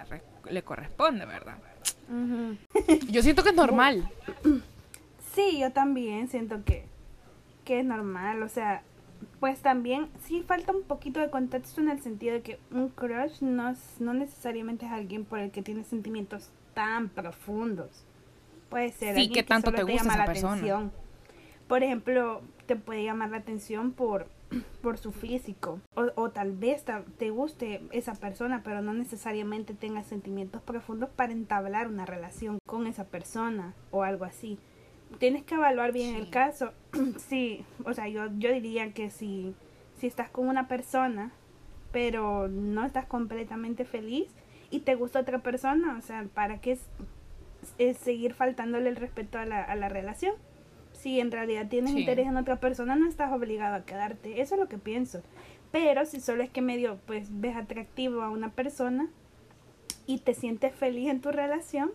le 0.51 0.63
corresponde, 0.63 1.27
¿verdad? 1.27 1.59
Yo 3.09 3.23
siento 3.23 3.43
que 3.43 3.51
es 3.51 3.55
normal. 3.55 4.09
Sí, 5.35 5.59
yo 5.61 5.73
también 5.73 6.29
siento 6.29 6.65
que, 6.65 6.87
que 7.65 7.81
es 7.81 7.85
normal. 7.85 8.43
O 8.43 8.49
sea, 8.49 8.83
pues 9.41 9.61
también 9.61 10.09
sí 10.25 10.43
falta 10.47 10.73
un 10.73 10.83
poquito 10.83 11.21
de 11.21 11.31
contexto 11.31 11.81
en 11.81 11.89
el 11.89 12.01
sentido 12.01 12.35
de 12.35 12.43
que 12.43 12.59
un 12.71 12.89
crush 12.89 13.41
no, 13.41 13.75
no 13.99 14.15
necesariamente 14.15 14.87
es 14.87 14.93
alguien 14.93 15.25
por 15.25 15.39
el 15.39 15.51
que 15.51 15.63
tiene 15.63 15.85
sentimientos 15.85 16.51
tan 16.75 17.09
profundos. 17.09 18.05
Puede 18.69 18.91
ser 18.93 19.15
sí, 19.17 19.31
que 19.31 19.43
tanto 19.43 19.73
te, 19.73 19.83
gusta 19.83 20.03
llama 20.03 20.17
la 20.17 20.25
atención. 20.25 20.93
Por 21.69 21.83
ejemplo, 21.83 22.43
te 22.67 22.77
puede 22.77 23.05
llamar 23.05 23.31
la 23.31 23.39
atención 23.39 23.93
por, 23.93 24.29
por 24.83 24.99
su 24.99 25.13
físico. 25.13 25.81
O, 25.95 26.07
o 26.17 26.31
tal 26.31 26.53
vez 26.53 26.85
te 27.19 27.31
guste 27.31 27.83
esa 27.93 28.15
persona, 28.15 28.63
pero 28.65 28.83
no 28.83 28.93
necesariamente 28.93 29.75
tenga 29.75 30.03
sentimientos 30.03 30.63
profundos 30.63 31.11
para 31.11 31.33
entablar 31.33 31.89
una 31.89 32.05
relación 32.05 32.59
con 32.67 32.87
esa 32.87 33.05
persona 33.05 33.75
o 33.91 34.03
algo 34.03 34.25
así 34.25 34.59
tienes 35.17 35.45
que 35.45 35.55
evaluar 35.55 35.93
bien 35.93 36.15
el 36.15 36.31
caso. 36.31 36.73
sí, 37.29 37.65
o 37.85 37.93
sea, 37.95 38.09
yo, 38.09 38.27
yo 38.39 38.53
diría 38.53 38.93
que 38.93 39.11
si, 39.11 39.55
si 39.99 40.07
estás 40.07 40.31
con 40.31 40.49
una 40.49 40.69
persona, 40.69 41.33
pero 41.93 42.49
no 42.49 42.85
estás 42.85 43.07
completamente 43.07 43.85
feliz 43.85 44.29
y 44.71 44.81
te 44.81 44.95
gusta 44.95 45.21
otra 45.21 45.39
persona, 45.39 45.97
o 45.97 46.01
sea, 46.01 46.27
¿para 46.35 46.61
qué 46.61 46.79
es, 47.79 47.99
seguir 47.99 48.35
faltándole 48.35 48.89
el 48.89 48.97
respeto 48.97 49.39
a 49.39 49.45
la, 49.45 49.63
a 49.63 49.77
la 49.77 49.89
relación? 49.89 50.35
Si 50.93 51.21
en 51.21 51.31
realidad 51.31 51.69
tienes 51.69 51.93
interés 51.93 52.27
en 52.27 52.37
otra 52.37 52.57
persona, 52.57 52.97
no 52.97 53.09
estás 53.09 53.33
obligado 53.33 53.75
a 53.75 53.85
quedarte. 53.85 54.41
Eso 54.41 54.55
es 54.55 54.61
lo 54.61 54.69
que 54.69 54.79
pienso. 54.79 55.23
Pero 55.71 56.07
si 56.07 56.21
solo 56.21 56.43
es 56.43 56.51
que 56.51 56.63
medio, 56.63 56.99
pues, 57.07 57.29
ves 57.31 57.57
atractivo 57.57 58.23
a 58.23 58.31
una 58.31 58.51
persona 58.51 59.09
y 60.07 60.19
te 60.19 60.35
sientes 60.35 60.75
feliz 60.75 61.09
en 61.09 61.21
tu 61.21 61.31
relación, 61.33 61.91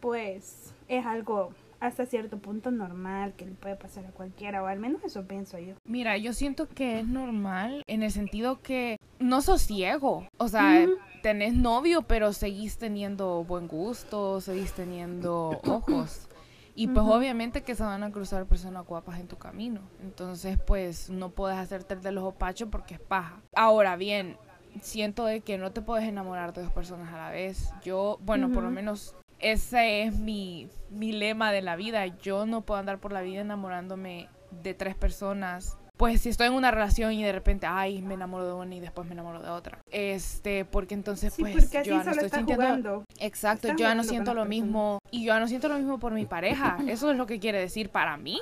pues 0.00 0.74
es 0.88 1.06
algo 1.06 1.52
hasta 1.86 2.06
cierto 2.06 2.38
punto 2.38 2.70
normal, 2.70 3.34
que 3.34 3.46
le 3.46 3.52
puede 3.52 3.76
pasar 3.76 4.06
a 4.06 4.10
cualquiera, 4.10 4.62
o 4.62 4.66
al 4.66 4.78
menos 4.78 5.04
eso 5.04 5.26
pienso 5.26 5.58
yo. 5.58 5.74
Mira, 5.84 6.16
yo 6.16 6.32
siento 6.32 6.68
que 6.68 7.00
es 7.00 7.06
normal 7.06 7.82
en 7.86 8.02
el 8.02 8.10
sentido 8.10 8.60
que 8.62 8.98
no 9.18 9.42
sos 9.42 9.62
ciego, 9.62 10.26
o 10.38 10.48
sea, 10.48 10.86
tenés 11.22 11.54
novio, 11.54 12.02
pero 12.02 12.32
seguís 12.32 12.78
teniendo 12.78 13.44
buen 13.44 13.68
gusto, 13.68 14.40
seguís 14.40 14.72
teniendo 14.72 15.60
ojos. 15.64 16.28
Y 16.76 16.88
pues 16.88 17.06
obviamente 17.06 17.62
que 17.62 17.76
se 17.76 17.84
van 17.84 18.02
a 18.02 18.10
cruzar 18.10 18.46
personas 18.46 18.84
guapas 18.84 19.20
en 19.20 19.28
tu 19.28 19.36
camino. 19.36 19.80
Entonces 20.02 20.58
pues 20.58 21.08
no 21.08 21.30
puedes 21.30 21.56
hacerte 21.56 21.94
de 21.94 22.10
los 22.10 22.24
opachos 22.24 22.68
porque 22.68 22.94
es 22.94 23.00
paja. 23.00 23.40
Ahora 23.54 23.94
bien, 23.94 24.36
siento 24.80 25.24
de 25.24 25.40
que 25.40 25.56
no 25.56 25.70
te 25.70 25.82
puedes 25.82 26.08
enamorar 26.08 26.52
de 26.52 26.62
dos 26.62 26.72
personas 26.72 27.12
a 27.12 27.16
la 27.16 27.30
vez. 27.30 27.72
Yo, 27.84 28.18
bueno, 28.22 28.50
por 28.50 28.64
lo 28.64 28.70
menos 28.70 29.14
ese 29.52 30.02
es 30.02 30.18
mi, 30.18 30.68
mi 30.90 31.12
lema 31.12 31.52
de 31.52 31.62
la 31.62 31.76
vida. 31.76 32.06
Yo 32.06 32.46
no 32.46 32.62
puedo 32.62 32.80
andar 32.80 32.98
por 32.98 33.12
la 33.12 33.22
vida 33.22 33.40
enamorándome 33.40 34.28
de 34.62 34.74
tres 34.74 34.94
personas 34.94 35.78
pues 35.96 36.22
si 36.22 36.28
estoy 36.28 36.48
en 36.48 36.54
una 36.54 36.72
relación 36.72 37.12
y 37.12 37.22
de 37.22 37.30
repente, 37.30 37.66
ay, 37.68 38.02
me 38.02 38.14
enamoro 38.14 38.46
de 38.46 38.52
una 38.52 38.74
y 38.74 38.80
después 38.80 39.06
me 39.06 39.12
enamoro 39.12 39.40
de 39.40 39.48
otra. 39.48 39.78
Este, 39.92 40.64
porque 40.64 40.94
entonces 40.94 41.32
pues 41.38 41.70
yo 41.70 41.82
ya 41.82 42.02
no 42.02 42.10
estoy 42.10 42.30
sintiendo 42.30 43.04
Exacto, 43.20 43.68
yo 43.68 43.76
ya 43.76 43.94
no 43.94 44.02
siento 44.02 44.34
lo 44.34 44.44
mismo 44.44 44.98
y 45.12 45.24
yo 45.24 45.34
ya 45.34 45.40
no 45.40 45.46
siento 45.46 45.68
lo 45.68 45.76
mismo 45.76 46.00
por 46.00 46.12
mi 46.12 46.26
pareja. 46.26 46.78
Eso 46.88 47.12
es 47.12 47.16
lo 47.16 47.26
que 47.26 47.38
quiere 47.38 47.60
decir 47.60 47.90
para 47.90 48.16
mí. 48.16 48.40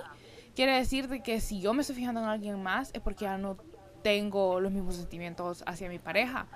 Quiere 0.55 0.73
decir 0.77 1.09
de 1.09 1.23
que 1.23 1.41
si 1.41 1.61
yo 1.61 1.75
me 1.75 1.83
estoy 1.83 1.97
fijando 1.97 2.21
en 2.21 2.27
alguien 2.27 2.63
más 2.63 2.91
es 2.95 3.01
porque 3.01 3.27
ya 3.27 3.37
no 3.37 3.59
tengo 4.03 4.59
los 4.59 4.73
mismos 4.73 4.97
sentimientos 4.97 5.63
hacia 5.67 5.91
mi 5.91 5.99
pareja. 5.99 6.47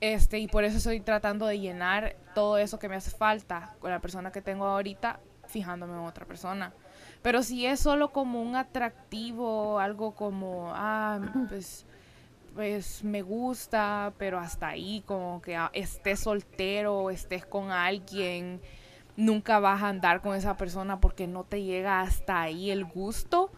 Este, 0.00 0.38
y 0.38 0.48
por 0.48 0.64
eso 0.64 0.76
estoy 0.76 1.00
tratando 1.00 1.46
de 1.46 1.58
llenar 1.58 2.16
todo 2.34 2.58
eso 2.58 2.78
que 2.78 2.88
me 2.88 2.96
hace 2.96 3.10
falta 3.10 3.74
con 3.80 3.90
la 3.90 4.00
persona 4.00 4.30
que 4.30 4.42
tengo 4.42 4.66
ahorita, 4.66 5.20
fijándome 5.46 5.94
en 5.94 6.00
otra 6.00 6.26
persona. 6.26 6.74
Pero 7.22 7.42
si 7.42 7.66
es 7.66 7.80
solo 7.80 8.12
como 8.12 8.42
un 8.42 8.56
atractivo, 8.56 9.80
algo 9.80 10.14
como, 10.14 10.70
ah, 10.74 11.20
pues, 11.48 11.86
pues 12.54 13.04
me 13.04 13.22
gusta, 13.22 14.12
pero 14.18 14.38
hasta 14.38 14.68
ahí, 14.68 15.02
como 15.06 15.40
que 15.40 15.56
ah, 15.56 15.70
estés 15.72 16.20
soltero, 16.20 17.10
estés 17.10 17.46
con 17.46 17.70
alguien, 17.70 18.60
nunca 19.16 19.58
vas 19.60 19.82
a 19.82 19.88
andar 19.88 20.20
con 20.20 20.36
esa 20.36 20.56
persona 20.56 21.00
porque 21.00 21.26
no 21.26 21.44
te 21.44 21.62
llega 21.62 22.02
hasta 22.02 22.42
ahí 22.42 22.70
el 22.70 22.84
gusto 22.84 23.50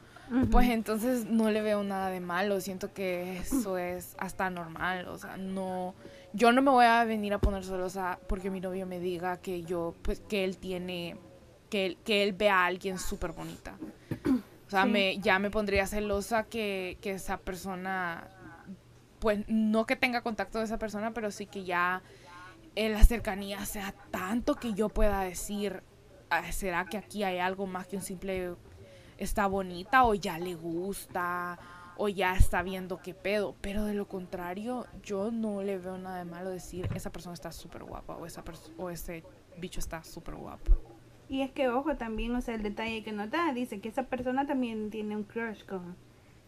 pues 0.50 0.68
entonces 0.68 1.24
no 1.26 1.50
le 1.50 1.62
veo 1.62 1.82
nada 1.82 2.10
de 2.10 2.20
malo, 2.20 2.60
siento 2.60 2.92
que 2.92 3.38
eso 3.38 3.78
es 3.78 4.14
hasta 4.18 4.50
normal, 4.50 5.08
o 5.08 5.18
sea, 5.18 5.36
no, 5.36 5.94
yo 6.32 6.52
no 6.52 6.62
me 6.62 6.70
voy 6.70 6.84
a 6.84 7.04
venir 7.04 7.32
a 7.34 7.38
poner 7.38 7.64
celosa 7.64 8.18
porque 8.28 8.50
mi 8.50 8.60
novio 8.60 8.86
me 8.86 9.00
diga 9.00 9.38
que 9.38 9.62
yo, 9.62 9.94
pues 10.02 10.20
que 10.20 10.44
él 10.44 10.58
tiene, 10.58 11.16
que 11.70 11.86
él, 11.86 11.98
que 12.04 12.22
él 12.22 12.32
vea 12.32 12.62
a 12.62 12.66
alguien 12.66 12.98
súper 12.98 13.32
bonita. 13.32 13.78
O 14.66 14.70
sea, 14.70 14.84
me, 14.84 15.18
ya 15.18 15.38
me 15.38 15.50
pondría 15.50 15.86
celosa 15.86 16.44
que, 16.44 16.98
que 17.00 17.12
esa 17.12 17.38
persona, 17.38 18.28
pues 19.18 19.40
no 19.48 19.86
que 19.86 19.96
tenga 19.96 20.20
contacto 20.20 20.58
de 20.58 20.66
esa 20.66 20.78
persona, 20.78 21.12
pero 21.14 21.30
sí 21.30 21.46
que 21.46 21.64
ya 21.64 22.02
en 22.74 22.92
la 22.92 23.02
cercanía 23.02 23.64
sea 23.64 23.94
tanto 24.10 24.56
que 24.56 24.74
yo 24.74 24.90
pueda 24.90 25.22
decir, 25.22 25.82
ah, 26.28 26.52
¿será 26.52 26.84
que 26.84 26.98
aquí 26.98 27.24
hay 27.24 27.38
algo 27.38 27.66
más 27.66 27.86
que 27.86 27.96
un 27.96 28.02
simple 28.02 28.56
está 29.16 29.46
bonita 29.46 30.04
o 30.04 30.14
ya 30.14 30.38
le 30.38 30.54
gusta 30.54 31.58
o 31.98 32.08
ya 32.08 32.34
está 32.34 32.62
viendo 32.62 33.02
qué 33.02 33.12
pedo. 33.12 33.54
Pero 33.60 33.84
de 33.84 33.92
lo 33.92 34.08
contrario, 34.08 34.86
yo 35.02 35.30
no 35.30 35.62
le 35.62 35.76
veo 35.76 35.98
nada 35.98 36.18
de 36.18 36.24
malo 36.24 36.48
decir 36.48 36.88
esa 36.94 37.10
persona 37.10 37.34
está 37.34 37.52
súper 37.52 37.84
guapa 37.84 38.16
o, 38.16 38.24
esa 38.24 38.42
o 38.78 38.88
ese 38.88 39.24
bicho 39.58 39.80
está 39.80 40.02
súper 40.04 40.36
guapo. 40.36 40.72
Y 41.28 41.42
es 41.42 41.50
que, 41.50 41.68
ojo, 41.68 41.96
también, 41.96 42.34
o 42.34 42.40
sea, 42.40 42.54
el 42.54 42.62
detalle 42.62 43.02
que 43.02 43.12
nota, 43.12 43.52
dice 43.52 43.80
que 43.80 43.90
esa 43.90 44.04
persona 44.04 44.46
también 44.46 44.88
tiene 44.90 45.14
un 45.14 45.24
crush 45.24 45.62
con, 45.66 45.94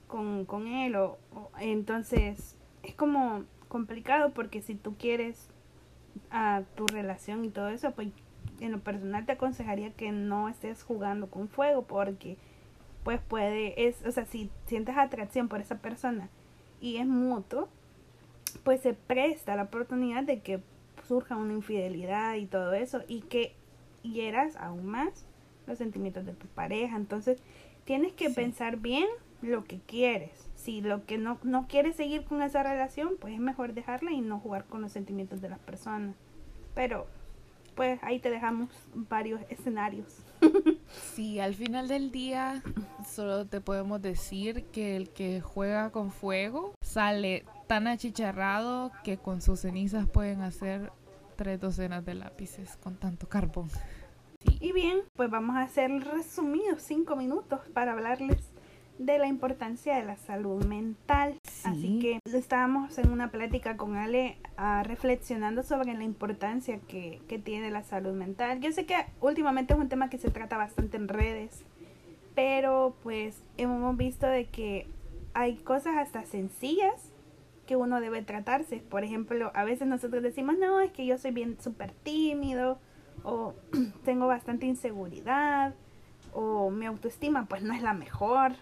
con, 0.07 0.47
con 0.47 0.67
él. 0.67 0.97
O, 0.97 1.19
entonces, 1.59 2.57
es 2.83 2.95
como 2.95 3.45
complicado 3.69 4.31
porque 4.31 4.63
si 4.63 4.75
tú 4.75 4.97
quieres 4.97 5.49
a 6.31 6.63
tu 6.77 6.87
relación 6.87 7.45
y 7.45 7.51
todo 7.51 7.69
eso, 7.69 7.93
pues 7.93 8.09
en 8.61 8.73
lo 8.73 8.81
personal 8.81 9.27
te 9.27 9.33
aconsejaría 9.33 9.93
que 9.93 10.13
no 10.13 10.49
estés 10.49 10.83
jugando 10.83 11.31
con 11.31 11.49
fuego 11.49 11.83
porque 11.83 12.39
pues 13.05 13.21
puede, 13.21 13.89
es, 13.89 14.05
o 14.05 14.13
sea, 14.13 14.25
si 14.27 14.51
sientes 14.67 14.97
atracción 14.97 15.49
por 15.49 15.61
esa 15.61 15.79
persona 15.79 16.29
y 16.81 16.97
es 16.97 17.07
mutuo, 17.07 17.69
pues 18.63 18.81
se 18.81 18.95
presta 18.95 19.57
la 19.57 19.65
oportunidad 19.65 20.25
de 20.25 20.41
que 20.41 20.61
surja 21.07 21.37
una 21.37 21.55
infidelidad 21.55 22.35
y 22.35 22.47
todo 22.47 22.73
eso 22.75 23.03
y 23.09 23.23
que 23.23 23.55
hieras 24.03 24.57
aún 24.57 24.87
más 24.87 25.27
los 25.67 25.79
sentimientos 25.79 26.27
de 26.27 26.33
tu 26.33 26.47
pareja. 26.49 26.97
Entonces, 26.97 27.39
tienes 27.85 28.13
que 28.13 28.31
pensar 28.31 28.77
bien 28.77 29.07
lo 29.43 29.65
que 29.65 29.81
quieres. 29.87 30.31
Si 30.55 30.83
lo 30.83 31.07
que 31.07 31.19
no, 31.19 31.39
no 31.43 31.67
quieres 31.69 31.97
seguir 31.97 32.25
con 32.25 32.43
esa 32.43 32.63
relación, 32.63 33.15
pues 33.19 33.35
es 33.35 33.41
mejor 33.41 33.73
dejarla 33.73 34.13
y 34.13 34.21
no 34.21 34.39
jugar 34.39 34.65
con 34.67 34.83
los 34.83 34.93
sentimientos 34.93 35.41
de 35.41 35.49
las 35.49 35.59
personas. 35.61 36.15
Pero, 36.75 37.07
pues 37.75 37.99
ahí 38.03 38.19
te 38.19 38.31
dejamos 38.31 38.69
varios 38.95 39.41
escenarios. 39.49 40.23
Sí, 41.15 41.41
al 41.41 41.55
final 41.55 41.89
del 41.89 42.11
día 42.11 42.63
solo 43.09 43.47
te 43.47 43.61
podemos 43.61 44.03
decir 44.03 44.65
que 44.67 44.97
el 44.97 45.11
que 45.11 45.41
juega 45.41 45.91
con 45.91 46.11
fuego 46.11 46.75
sale 46.83 47.45
tan 47.67 47.87
achicharrado 47.87 48.91
que 49.05 49.17
con 49.17 49.41
sus 49.41 49.61
cenizas 49.61 50.09
pueden 50.09 50.43
hacer 50.43 50.93
tres 51.37 51.61
docenas 51.61 52.05
de 52.05 52.15
lápices 52.15 52.77
con 52.83 52.97
tanto 52.97 53.29
carbón. 53.29 53.69
Y 54.61 54.73
bien, 54.73 54.99
pues 55.15 55.31
vamos 55.31 55.57
a 55.57 55.63
hacer 55.63 55.91
resumidos 56.05 56.83
cinco 56.83 57.17
minutos 57.17 57.61
para 57.73 57.93
hablarles 57.93 58.39
de 58.99 59.19
la 59.19 59.27
importancia 59.27 59.97
de 59.97 60.05
la 60.05 60.17
salud 60.17 60.65
mental. 60.65 61.39
Así 61.65 61.99
que 62.01 62.21
estábamos 62.25 62.97
en 62.99 63.11
una 63.11 63.31
plática 63.31 63.77
con 63.77 63.97
Ale 63.97 64.39
uh, 64.59 64.83
reflexionando 64.85 65.63
sobre 65.63 65.95
la 65.95 66.05
importancia 66.05 66.79
que, 66.89 67.21
que 67.29 67.39
tiene 67.39 67.71
la 67.71 67.83
salud 67.83 68.13
mental. 68.13 68.61
Yo 68.61 68.73
sé 68.73 68.87
que 68.87 68.95
últimamente 69.21 69.75
es 69.75 69.79
un 69.79 69.89
tema 69.89 70.11
que 70.11 70.19
se 70.19 70.31
trata 70.31 70.57
bastante 70.57 70.97
en 70.97 71.09
redes, 71.09 71.65
pero 72.35 72.95
pues 73.03 73.43
hemos 73.57 73.97
visto 73.97 74.27
de 74.27 74.47
que 74.47 74.87
hay 75.35 75.57
cosas 75.57 75.97
hasta 75.97 76.25
sencillas 76.25 77.13
que 77.67 77.77
uno 77.77 78.01
debe 78.01 78.23
tratarse. 78.23 78.79
Por 78.79 79.05
ejemplo, 79.05 79.53
a 79.55 79.65
veces 79.65 79.87
nosotros 79.87 80.23
decimos, 80.23 80.57
no, 80.59 80.81
es 80.81 80.91
que 80.91 81.07
yo 81.07 81.19
soy 81.19 81.31
bien 81.31 81.57
súper 81.61 81.93
tímido 81.93 82.79
o 83.23 83.55
tengo 84.05 84.27
bastante 84.27 84.67
inseguridad 84.67 85.75
o 86.33 86.71
mi 86.71 86.87
autoestima 86.87 87.47
pues 87.47 87.63
no 87.63 87.75
es 87.75 87.83
la 87.83 87.95
mejor 87.95 88.53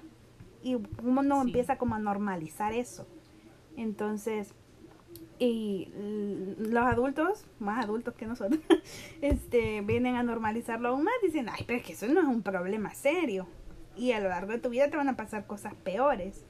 y 0.62 0.77
uno 1.03 1.43
empieza 1.43 1.79
como 1.79 1.95
a 1.95 1.99
normalizar 1.99 2.73
eso. 2.73 3.07
Entonces, 3.77 4.55
y 5.38 5.93
los 6.59 6.85
adultos, 6.85 7.45
más 7.61 7.85
adultos 7.85 8.15
que 8.15 8.27
nosotros, 8.27 8.61
este, 9.23 9.81
vienen 9.83 10.17
a 10.17 10.23
normalizarlo 10.23 10.88
aún 10.88 11.05
más, 11.05 11.15
dicen, 11.23 11.49
ay, 11.49 11.65
pero 11.67 11.79
es 11.79 11.87
que 11.87 11.93
eso 11.93 12.07
no 12.09 12.21
es 12.21 12.27
un 12.27 12.43
problema 12.43 12.93
serio. 12.95 13.47
Y 13.97 14.12
a 14.12 14.21
lo 14.21 14.29
largo 14.29 14.53
de 14.53 14.59
tu 14.59 14.69
vida 14.69 14.91
te 14.91 14.97
van 14.97 15.09
a 15.09 15.17
pasar 15.17 15.47
cosas 15.47 15.75
peores. 15.75 16.45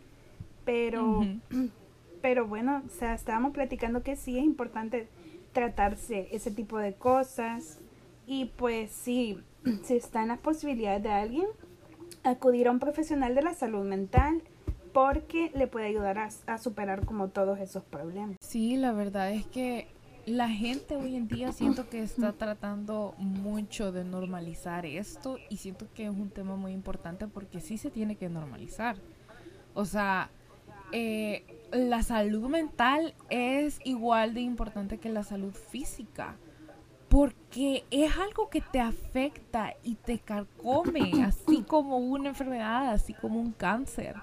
Pero, 0.65 1.23
pero 2.23 2.47
bueno, 2.47 2.83
o 2.87 2.91
sea, 2.91 3.15
estábamos 3.15 3.53
platicando 3.53 4.03
que 4.03 4.17
sí 4.17 4.38
es 4.38 4.45
importante 4.45 5.09
tratarse 5.53 6.29
ese 6.33 6.50
tipo 6.50 6.79
de 6.79 6.95
cosas. 6.95 7.81
Y 8.27 8.47
pues 8.57 8.91
sí, 8.91 9.38
si 9.85 9.97
están 9.97 10.29
las 10.29 10.38
posibilidades 10.38 11.03
de 11.03 11.11
alguien, 11.11 11.47
acudir 12.25 12.69
a 12.69 12.71
un 12.71 12.79
profesional 12.79 13.35
de 13.35 13.43
la 13.43 13.55
salud 13.55 13.85
mental 13.85 14.43
porque 14.93 15.51
le 15.55 15.67
puede 15.67 15.87
ayudar 15.87 16.19
a, 16.19 16.29
a, 16.47 16.59
superar 16.59 17.05
como 17.05 17.29
todos 17.29 17.59
esos 17.61 17.85
problemas. 17.85 18.37
Sí, 18.41 18.77
la 18.77 18.93
verdad 18.93 19.31
es 19.33 19.47
que 19.47 19.89
la 20.27 20.49
gente 20.49 20.97
hoy 20.97 21.17
en 21.17 21.27
día 21.27 21.53
siento 21.53 21.89
que 21.89 22.03
está 22.03 22.33
tratando 22.33 23.15
mucho 23.19 23.93
de 23.93 24.05
normalizar 24.05 24.85
esto 24.85 25.39
y 25.49 25.57
siento 25.57 25.87
que 25.95 26.05
es 26.05 26.11
un 26.11 26.31
tema 26.31 26.57
muy 26.57 26.73
importante 26.73 27.27
porque 27.29 27.61
sí 27.61 27.79
se 27.79 27.91
tiene 27.91 28.17
que 28.17 28.29
normalizar. 28.29 28.97
O 29.75 29.85
sea, 29.85 30.31
eh, 30.93 31.45
la 31.73 32.03
salud 32.03 32.49
mental 32.49 33.15
es 33.31 33.79
igual 33.85 34.35
de 34.35 34.41
importante 34.41 34.99
que 34.99 35.09
la 35.09 35.23
salud 35.23 35.53
física 35.53 36.37
porque 37.09 37.85
es 37.91 38.17
algo 38.17 38.50
que 38.50 38.61
te 38.61 38.81
afecta 38.81 39.75
y 39.83 39.95
te 39.95 40.19
carcome, 40.19 41.25
así 41.25 41.62
como 41.62 41.99
una 41.99 42.31
enfermedad, 42.31 42.91
así 42.91 43.15
como 43.15 43.41
un 43.41 43.53
cáncer. 43.53 44.15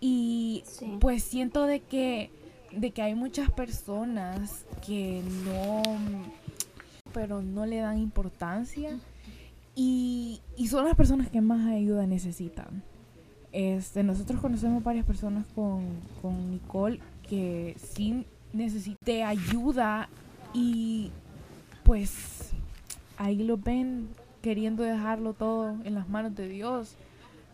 Y 0.00 0.64
pues 1.00 1.24
siento 1.24 1.64
de 1.64 1.80
que, 1.80 2.30
de 2.72 2.92
que 2.92 3.02
hay 3.02 3.14
muchas 3.14 3.50
personas 3.50 4.64
que 4.86 5.22
no, 5.44 5.82
pero 7.12 7.42
no 7.42 7.66
le 7.66 7.78
dan 7.78 7.98
importancia 7.98 8.98
y, 9.74 10.40
y 10.56 10.68
son 10.68 10.86
las 10.86 10.94
personas 10.94 11.28
que 11.28 11.40
más 11.40 11.66
ayuda 11.66 12.06
necesitan. 12.06 12.82
Este, 13.52 14.02
nosotros 14.02 14.40
conocemos 14.40 14.82
varias 14.82 15.04
personas 15.04 15.46
con, 15.54 15.86
con 16.22 16.50
Nicole 16.50 17.00
que 17.28 17.76
sí 17.78 18.24
necesitan 18.52 19.26
ayuda 19.26 20.08
y 20.54 21.10
pues 21.88 22.50
ahí 23.16 23.42
lo 23.44 23.56
ven 23.56 24.10
queriendo 24.42 24.82
dejarlo 24.82 25.32
todo 25.32 25.70
en 25.84 25.94
las 25.94 26.06
manos 26.06 26.34
de 26.34 26.46
Dios. 26.46 26.96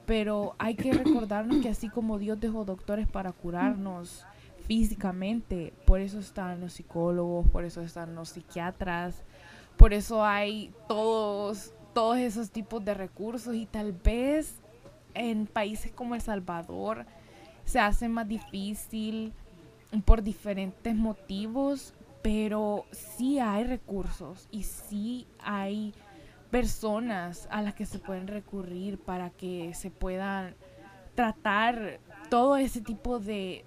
Pero 0.06 0.56
hay 0.58 0.74
que 0.74 0.92
recordarnos 0.92 1.62
que 1.62 1.68
así 1.68 1.88
como 1.88 2.18
Dios 2.18 2.40
dejó 2.40 2.64
doctores 2.64 3.06
para 3.06 3.30
curarnos 3.30 4.26
físicamente, 4.66 5.72
por 5.86 6.00
eso 6.00 6.18
están 6.18 6.60
los 6.60 6.72
psicólogos, 6.72 7.48
por 7.48 7.64
eso 7.64 7.80
están 7.80 8.16
los 8.16 8.30
psiquiatras, 8.30 9.22
por 9.76 9.94
eso 9.94 10.24
hay 10.24 10.74
todos, 10.88 11.72
todos 11.94 12.18
esos 12.18 12.50
tipos 12.50 12.84
de 12.84 12.94
recursos 12.94 13.54
y 13.54 13.66
tal 13.66 13.92
vez 13.92 14.56
en 15.14 15.46
países 15.46 15.92
como 15.92 16.16
El 16.16 16.22
Salvador 16.22 17.06
se 17.64 17.78
hace 17.78 18.08
más 18.08 18.26
difícil 18.26 19.32
por 20.04 20.24
diferentes 20.24 20.96
motivos, 20.96 21.94
pero 22.24 22.86
sí 22.90 23.38
hay 23.38 23.64
recursos 23.64 24.48
y 24.50 24.62
sí 24.62 25.26
hay 25.40 25.92
personas 26.50 27.46
a 27.50 27.60
las 27.60 27.74
que 27.74 27.84
se 27.84 27.98
pueden 27.98 28.28
recurrir 28.28 28.98
para 28.98 29.28
que 29.28 29.74
se 29.74 29.90
puedan 29.90 30.54
tratar 31.14 32.00
todo 32.30 32.56
ese 32.56 32.80
tipo 32.80 33.18
de, 33.18 33.66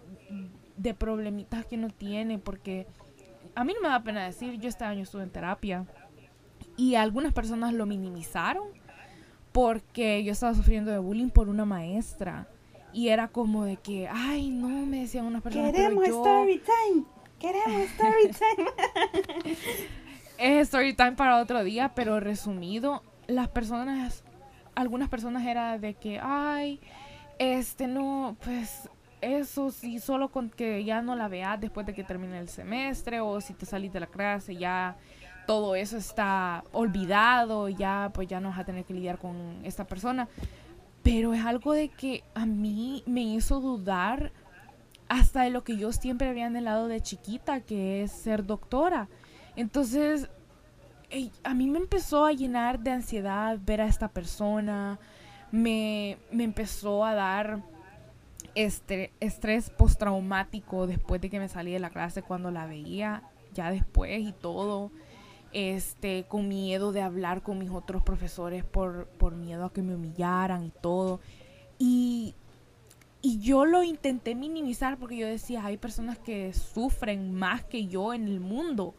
de 0.76 0.96
problemitas 0.96 1.68
que 1.68 1.76
uno 1.76 1.92
tiene, 1.92 2.40
porque 2.40 2.88
a 3.54 3.64
mí 3.64 3.74
no 3.76 3.82
me 3.82 3.90
da 3.90 4.02
pena 4.02 4.26
decir, 4.26 4.60
yo 4.60 4.70
este 4.70 4.86
año 4.86 5.04
estuve 5.04 5.22
en 5.22 5.30
terapia 5.30 5.86
y 6.78 6.96
algunas 6.96 7.34
personas 7.34 7.76
lo 7.76 7.86
minimizaron 7.86 8.70
porque 9.52 10.24
yo 10.24 10.32
estaba 10.32 10.56
sufriendo 10.56 10.90
de 10.90 10.98
bullying 10.98 11.30
por 11.30 11.48
una 11.48 11.66
maestra 11.66 12.48
y 12.92 13.10
era 13.10 13.28
como 13.28 13.66
de 13.66 13.78
que, 13.78 14.08
ay, 14.08 14.50
no, 14.50 14.68
me 14.88 15.02
decían 15.02 15.26
unas 15.28 15.44
personas. 15.44 15.72
Queremos 15.72 16.04
story 16.08 16.60
time. 16.60 17.06
Queremos 17.40 17.82
story 17.92 18.32
time. 18.32 18.70
es 20.38 20.68
story 20.68 20.94
time 20.94 21.14
para 21.14 21.38
otro 21.38 21.64
día, 21.64 21.92
pero 21.94 22.20
resumido, 22.20 23.04
las 23.28 23.48
personas, 23.48 24.24
algunas 24.76 25.10
personas 25.10 25.46
era 25.46 25.78
de 25.78 25.94
que, 25.94 26.20
ay, 26.22 26.80
este 27.40 27.88
no, 27.88 28.36
pues 28.44 28.90
eso 29.22 29.72
sí, 29.72 30.00
solo 30.00 30.30
con 30.30 30.50
que 30.50 30.84
ya 30.84 31.02
no 31.02 31.16
la 31.16 31.28
veas 31.28 31.60
después 31.60 31.86
de 31.86 31.94
que 31.94 32.04
termine 32.04 32.40
el 32.40 32.50
semestre 32.50 33.20
o 33.20 33.42
si 33.42 33.54
te 33.54 33.66
salís 33.66 33.92
de 33.92 34.00
la 34.00 34.08
clase 34.08 34.56
ya 34.56 34.96
todo 35.48 35.76
eso 35.76 35.98
está 35.98 36.64
olvidado, 36.74 37.70
ya 37.70 38.12
pues 38.14 38.28
ya 38.28 38.40
no 38.40 38.50
vas 38.50 38.60
a 38.60 38.66
tener 38.66 38.84
que 38.84 38.94
lidiar 38.94 39.18
con 39.18 39.62
esta 39.64 39.86
persona. 39.86 40.28
Pero 41.04 41.34
es 41.34 41.44
algo 41.46 41.72
de 41.72 41.88
que 41.88 42.24
a 42.36 42.46
mí 42.46 43.02
me 43.08 43.22
hizo 43.22 43.62
dudar 43.62 44.34
hasta 45.10 45.44
de 45.44 45.50
lo 45.50 45.64
que 45.64 45.78
yo 45.78 45.92
siempre 45.92 46.30
había 46.30 46.48
anhelado 46.48 46.88
de 46.88 47.02
chiquita, 47.02 47.62
que 47.62 48.04
es 48.04 48.12
ser 48.12 48.46
doctora. 48.46 49.08
Entonces, 49.56 50.30
a 51.44 51.54
mí 51.54 51.68
me 51.68 51.80
empezó 51.80 52.26
a 52.26 52.34
llenar 52.34 52.80
de 52.80 52.92
ansiedad 52.92 53.58
ver 53.66 53.82
a 53.82 53.88
esta 53.88 54.10
persona, 54.10 55.00
me, 55.52 56.18
me 56.32 56.44
empezó 56.44 57.06
a 57.06 57.14
dar 57.14 57.64
este, 58.56 59.14
estrés 59.20 59.70
postraumático 59.70 60.88
después 60.88 61.22
de 61.22 61.30
que 61.30 61.40
me 61.40 61.48
salí 61.48 61.72
de 61.72 61.80
la 61.80 61.90
clase 61.90 62.22
cuando 62.22 62.52
la 62.52 62.66
veía, 62.66 63.24
ya 63.54 63.72
después 63.72 64.20
y 64.20 64.34
todo 64.34 64.92
este, 65.54 66.26
con 66.28 66.48
miedo 66.48 66.92
de 66.92 67.02
hablar 67.02 67.42
con 67.42 67.58
mis 67.58 67.72
otros 67.72 68.04
profesores 68.04 68.64
por, 68.64 69.08
por 69.08 69.36
miedo 69.36 69.66
a 69.66 69.74
que 69.74 69.82
me 69.82 69.96
humillaran 69.96 70.64
y 70.64 70.72
todo. 70.82 71.20
Y, 71.80 72.36
y 73.22 73.40
yo 73.40 73.66
lo 73.66 73.84
intenté 73.84 74.36
minimizar 74.36 74.98
porque 74.98 75.18
yo 75.18 75.28
decía, 75.28 75.66
hay 75.66 75.78
personas 75.78 76.20
que 76.20 76.54
sufren 76.54 77.34
más 77.34 77.64
que 77.64 77.88
yo 77.88 78.14
en 78.14 78.28
el 78.28 78.40
mundo. 78.40 78.94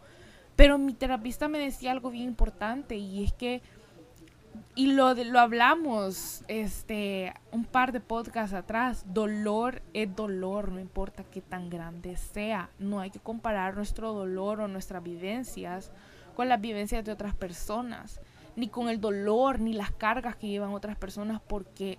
Pero 0.57 0.76
mi 0.76 0.92
terapista 0.92 1.46
me 1.46 1.59
decía 1.59 1.92
algo 1.92 2.11
bien 2.11 2.24
importante 2.24 2.96
y 2.96 3.22
es 3.22 3.33
que, 3.33 3.62
y 4.74 4.88
lo, 4.88 5.14
lo 5.14 5.38
hablamos 5.38 6.42
este, 6.48 7.33
un 7.52 7.64
par 7.64 7.92
de 7.92 8.00
podcasts 8.00 8.54
atrás, 8.54 9.04
dolor 9.14 9.83
es 9.94 10.14
dolor, 10.16 10.72
no 10.72 10.81
importa 10.81 11.22
qué 11.22 11.40
tan 11.40 11.70
grande 11.70 12.16
sea. 12.16 12.70
No 12.81 12.98
hay 12.98 13.11
que 13.11 13.20
comparar 13.20 13.76
nuestro 13.76 14.12
dolor 14.12 14.61
o 14.61 14.68
nuestras 14.68 15.02
vivencias 15.02 15.92
con 16.35 16.48
las 16.48 16.61
vivencias 16.61 17.04
de 17.04 17.12
otras 17.12 17.35
personas, 17.35 18.20
ni 18.57 18.68
con 18.68 18.88
el 18.88 19.00
dolor, 19.00 19.61
ni 19.61 19.72
las 19.72 19.92
cargas 19.92 20.37
que 20.37 20.48
llevan 20.48 20.70
otras 20.70 20.96
personas, 20.96 21.40
porque 21.40 21.98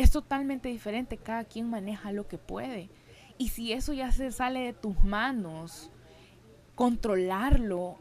es 0.00 0.10
totalmente 0.10 0.68
diferente, 0.68 1.16
cada 1.16 1.44
quien 1.44 1.68
maneja 1.68 2.12
lo 2.12 2.26
que 2.26 2.38
puede. 2.38 2.90
Y 3.38 3.48
si 3.48 3.72
eso 3.72 3.92
ya 3.92 4.12
se 4.12 4.30
sale 4.32 4.60
de 4.60 4.72
tus 4.72 5.02
manos, 5.04 5.90
controlarlo, 6.74 7.98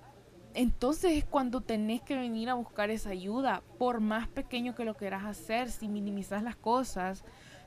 entonces 0.54 1.14
es 1.14 1.26
cuando 1.26 1.62
tenés 1.62 2.02
que 2.02 2.16
venir 2.16 2.50
a 2.50 2.54
buscar 2.56 2.90
esa 2.90 3.10
ayuda, 3.10 3.64
por 3.78 4.00
más 4.00 4.28
pequeño 4.28 4.76
que 4.76 4.86
lo 4.86 4.96
quieras 4.96 5.26
hacer, 5.26 5.70
si 5.70 5.88
minimizas 5.88 6.42
las 6.44 6.56
cosas, 6.56 7.24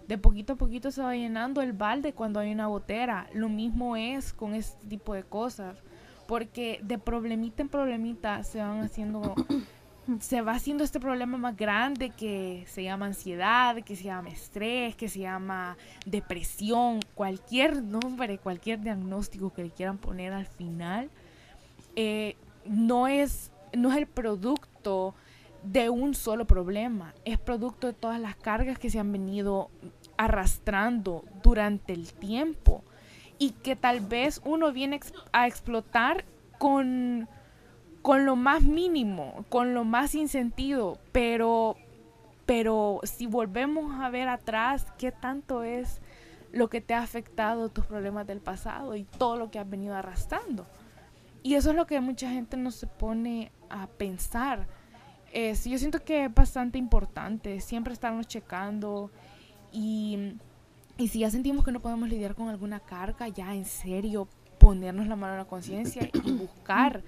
de 0.08 0.18
poquito 0.18 0.54
a 0.54 0.56
poquito 0.56 0.90
se 0.90 1.02
va 1.02 1.14
llenando 1.14 1.60
el 1.62 1.72
balde 1.72 2.12
cuando 2.12 2.40
hay 2.40 2.52
una 2.52 2.66
botera. 2.66 3.28
Lo 3.34 3.48
mismo 3.48 3.96
es 3.96 4.32
con 4.32 4.54
este 4.54 4.86
tipo 4.86 5.14
de 5.14 5.22
cosas 5.22 5.82
porque 6.26 6.80
de 6.82 6.98
problemita 6.98 7.62
en 7.62 7.68
problemita 7.68 8.42
se 8.44 8.58
van 8.58 8.80
haciendo 8.80 9.34
se 10.20 10.40
va 10.42 10.52
haciendo 10.52 10.82
este 10.84 10.98
problema 10.98 11.38
más 11.38 11.56
grande 11.56 12.10
que 12.10 12.64
se 12.68 12.82
llama 12.82 13.06
ansiedad, 13.06 13.76
que 13.82 13.96
se 13.96 14.04
llama 14.04 14.30
estrés, 14.30 14.96
que 14.96 15.08
se 15.08 15.20
llama 15.20 15.76
depresión, 16.06 17.00
cualquier 17.14 17.82
nombre, 17.82 18.38
cualquier 18.38 18.80
diagnóstico 18.80 19.52
que 19.52 19.64
le 19.64 19.70
quieran 19.70 19.98
poner 19.98 20.32
al 20.32 20.46
final, 20.46 21.10
eh, 21.94 22.36
no, 22.64 23.06
es, 23.06 23.52
no 23.74 23.92
es 23.92 23.98
el 23.98 24.06
producto 24.06 25.14
de 25.62 25.88
un 25.88 26.14
solo 26.14 26.46
problema, 26.46 27.14
es 27.24 27.38
producto 27.38 27.86
de 27.86 27.92
todas 27.92 28.20
las 28.20 28.34
cargas 28.34 28.78
que 28.78 28.90
se 28.90 28.98
han 28.98 29.12
venido 29.12 29.70
arrastrando 30.16 31.24
durante 31.42 31.92
el 31.92 32.12
tiempo 32.12 32.82
y 33.38 33.50
que 33.50 33.76
tal 33.76 34.00
vez 34.00 34.40
uno 34.44 34.72
viene 34.72 34.98
a 35.32 35.46
explotar 35.46 36.24
con, 36.58 37.28
con 38.02 38.26
lo 38.26 38.36
más 38.36 38.62
mínimo, 38.62 39.44
con 39.48 39.74
lo 39.74 39.84
más 39.84 40.10
sin 40.10 40.28
sentido, 40.28 40.98
pero, 41.12 41.76
pero 42.46 43.00
si 43.04 43.26
volvemos 43.26 44.00
a 44.00 44.10
ver 44.10 44.28
atrás, 44.28 44.86
¿qué 44.98 45.12
tanto 45.12 45.62
es 45.62 46.00
lo 46.52 46.68
que 46.68 46.80
te 46.80 46.94
ha 46.94 47.02
afectado 47.02 47.68
tus 47.68 47.86
problemas 47.86 48.26
del 48.26 48.40
pasado 48.40 48.96
y 48.96 49.04
todo 49.04 49.36
lo 49.36 49.50
que 49.50 49.58
has 49.58 49.68
venido 49.68 49.94
arrastrando? 49.94 50.66
Y 51.42 51.54
eso 51.54 51.70
es 51.70 51.76
lo 51.76 51.86
que 51.86 52.00
mucha 52.00 52.30
gente 52.30 52.56
no 52.56 52.70
se 52.70 52.86
pone 52.86 53.50
a 53.70 53.86
pensar. 53.86 54.66
Es, 55.32 55.64
yo 55.64 55.78
siento 55.78 56.04
que 56.04 56.26
es 56.26 56.34
bastante 56.34 56.78
importante 56.78 57.60
siempre 57.60 57.94
estarnos 57.94 58.26
checando 58.26 59.10
y 59.72 60.34
y 60.98 61.08
si 61.08 61.20
ya 61.20 61.30
sentimos 61.30 61.64
que 61.64 61.72
no 61.72 61.80
podemos 61.80 62.08
lidiar 62.08 62.34
con 62.34 62.48
alguna 62.48 62.80
carga, 62.80 63.28
ya 63.28 63.54
en 63.54 63.64
serio 63.64 64.28
ponernos 64.58 65.06
la 65.06 65.16
mano 65.16 65.32
en 65.32 65.38
la 65.40 65.44
conciencia 65.46 66.08
y 66.12 66.32
buscar 66.32 67.02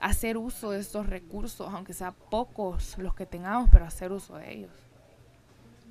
hacer 0.00 0.38
uso 0.38 0.70
de 0.70 0.80
estos 0.80 1.06
recursos, 1.06 1.72
aunque 1.72 1.92
sea 1.92 2.12
pocos 2.12 2.96
los 2.98 3.14
que 3.14 3.26
tengamos, 3.26 3.68
pero 3.70 3.84
hacer 3.84 4.10
uso 4.12 4.36
de 4.36 4.52
ellos. 4.52 4.70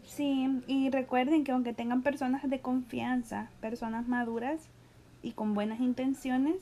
Sí, 0.04 0.62
y 0.68 0.90
recuerden 0.90 1.44
que 1.44 1.52
aunque 1.52 1.74
tengan 1.74 2.02
personas 2.02 2.50
de 2.50 2.60
confianza, 2.60 3.50
personas 3.62 4.08
maduras 4.08 4.68
y 5.22 5.32
con 5.32 5.54
buenas 5.54 5.80
intenciones, 5.80 6.56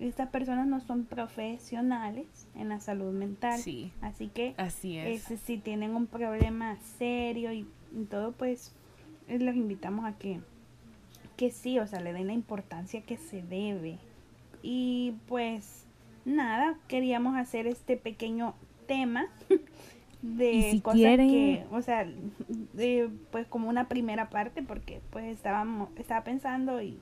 estas 0.00 0.30
personas 0.30 0.66
no 0.66 0.80
son 0.80 1.04
profesionales 1.04 2.26
en 2.54 2.70
la 2.70 2.80
salud 2.80 3.12
mental. 3.12 3.58
Sí. 3.58 3.92
Así 4.00 4.28
que 4.28 4.54
Así 4.56 4.96
es. 4.96 5.24
si 5.44 5.58
tienen 5.58 5.94
un 5.94 6.06
problema 6.06 6.76
serio 6.98 7.52
y, 7.52 7.66
y 7.92 8.04
todo, 8.04 8.32
pues 8.32 8.72
eh, 9.26 9.38
los 9.38 9.54
invitamos 9.54 10.06
a 10.06 10.12
que, 10.12 10.40
que 11.36 11.50
sí, 11.50 11.78
o 11.78 11.86
sea, 11.86 12.00
le 12.00 12.12
den 12.12 12.28
la 12.28 12.32
importancia 12.32 13.02
que 13.02 13.18
se 13.18 13.42
debe. 13.42 13.98
Y 14.62 15.14
pues 15.26 15.84
nada, 16.28 16.76
queríamos 16.88 17.36
hacer 17.36 17.66
este 17.66 17.96
pequeño 17.96 18.54
tema 18.86 19.26
de 20.22 20.70
si 20.72 20.80
cosas 20.80 21.00
quieren- 21.00 21.28
que, 21.30 21.64
o 21.70 21.82
sea, 21.82 22.06
de, 22.72 23.08
pues 23.30 23.46
como 23.46 23.68
una 23.68 23.88
primera 23.88 24.30
parte, 24.30 24.62
porque 24.62 25.00
pues 25.10 25.24
estábamos, 25.26 25.90
estaba 25.96 26.24
pensando 26.24 26.82
y, 26.82 26.98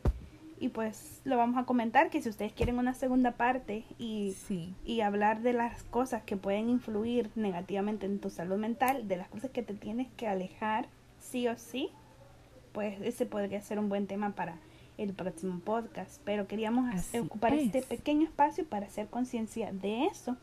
y 0.60 0.68
pues 0.68 1.20
lo 1.24 1.36
vamos 1.36 1.56
a 1.58 1.64
comentar, 1.64 2.10
que 2.10 2.20
si 2.22 2.28
ustedes 2.28 2.52
quieren 2.52 2.78
una 2.78 2.94
segunda 2.94 3.32
parte 3.32 3.84
y 3.98 4.34
Sí. 4.46 4.74
y 4.84 5.00
hablar 5.00 5.40
de 5.42 5.52
las 5.54 5.82
cosas 5.84 6.22
que 6.24 6.36
pueden 6.36 6.68
influir 6.68 7.30
negativamente 7.36 8.06
en 8.06 8.18
tu 8.20 8.30
salud 8.30 8.56
mental, 8.56 9.08
de 9.08 9.16
las 9.16 9.28
cosas 9.28 9.50
que 9.50 9.62
te 9.62 9.74
tienes 9.74 10.08
que 10.16 10.28
alejar 10.28 10.88
sí 11.18 11.48
o 11.48 11.56
sí, 11.56 11.88
pues 12.72 13.00
ese 13.00 13.24
podría 13.26 13.60
ser 13.62 13.78
un 13.78 13.88
buen 13.88 14.06
tema 14.06 14.30
para 14.34 14.56
el 14.98 15.12
próximo 15.12 15.60
podcast. 15.60 16.20
Pero 16.24 16.46
queríamos 16.46 16.94
Así 16.94 17.18
ocupar 17.18 17.54
este 17.54 17.78
es. 17.78 17.86
pequeño 17.86 18.24
espacio 18.24 18.64
para 18.64 18.86
hacer 18.86 19.08
conciencia 19.08 19.72
de 19.72 20.06
eso. 20.06 20.36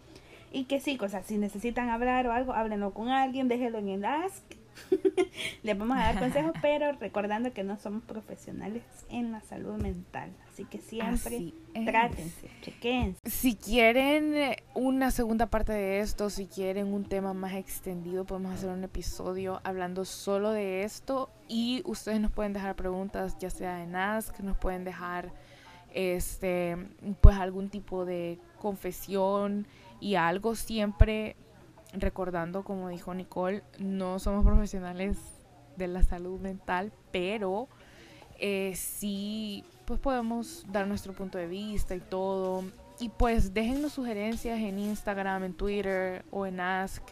Y 0.52 0.66
que 0.66 0.80
sí, 0.80 0.98
cosas, 0.98 1.26
si 1.26 1.38
necesitan 1.38 1.89
hablar 1.89 2.28
o 2.28 2.32
algo, 2.32 2.54
háblenlo 2.54 2.94
con 2.94 3.10
alguien, 3.10 3.48
déjenlo 3.48 3.80
en 3.80 3.89
el 3.89 4.06
ask. 4.06 4.44
Les 5.64 5.78
vamos 5.78 5.98
a 5.98 6.02
dar 6.02 6.20
consejos, 6.20 6.54
pero 6.62 6.92
recordando 6.94 7.54
que 7.54 7.64
no 7.64 7.78
somos 7.78 8.04
profesionales 8.04 8.84
en 9.10 9.32
la 9.32 9.42
salud 9.42 9.76
mental. 9.76 10.32
Así 10.52 10.66
que 10.66 10.78
siempre 10.80 11.36
Así 11.36 11.54
trátense, 11.86 12.50
chequense. 12.62 13.20
Si 13.26 13.56
quieren 13.56 14.36
eh, 14.36 14.64
una 14.76 15.12
segunda 15.12 15.48
parte 15.48 15.74
de 15.74 16.00
esto, 16.00 16.30
si 16.30 16.46
quieren 16.48 16.94
un 16.94 17.06
tema 17.06 17.34
más 17.34 17.54
extendido, 17.54 18.26
podemos 18.26 18.54
hacer 18.54 18.70
un 18.70 18.84
episodio 18.84 19.62
hablando 19.64 20.06
solo 20.06 20.52
de 20.52 20.84
esto 20.84 21.30
y 21.48 21.82
ustedes 21.86 22.20
nos 22.20 22.32
pueden 22.32 22.54
dejar 22.54 22.76
preguntas, 22.76 23.38
ya 23.40 23.50
sea 23.50 23.84
en 23.84 23.96
Ask, 23.96 24.40
nos 24.40 24.58
pueden 24.58 24.84
dejar 24.84 25.32
este 25.94 26.76
pues 27.22 27.38
algún 27.38 27.70
tipo 27.70 28.06
de 28.06 28.40
confesión 28.60 29.68
y 30.00 30.16
algo 30.16 30.56
siempre 30.56 31.36
recordando 31.94 32.64
como 32.64 32.90
dijo 32.90 33.14
Nicole, 33.14 33.64
no 33.80 34.20
somos 34.20 34.44
profesionales 34.44 35.18
de 35.78 35.88
la 35.88 36.04
salud 36.04 36.40
mental, 36.40 36.92
pero 37.12 37.68
eh, 38.40 38.74
sí 38.76 39.64
pues 39.86 40.00
podemos 40.00 40.66
dar 40.72 40.88
nuestro 40.88 41.14
punto 41.14 41.38
de 41.38 41.48
vista 41.48 41.96
y 41.96 42.00
todo. 42.00 42.64
Y 43.00 43.10
pues 43.10 43.54
déjennos 43.54 43.94
sugerencias 43.94 44.60
en 44.60 44.80
Instagram, 44.80 45.44
en 45.44 45.54
Twitter 45.54 46.24
o 46.32 46.46
en 46.46 46.60
Ask, 46.60 47.04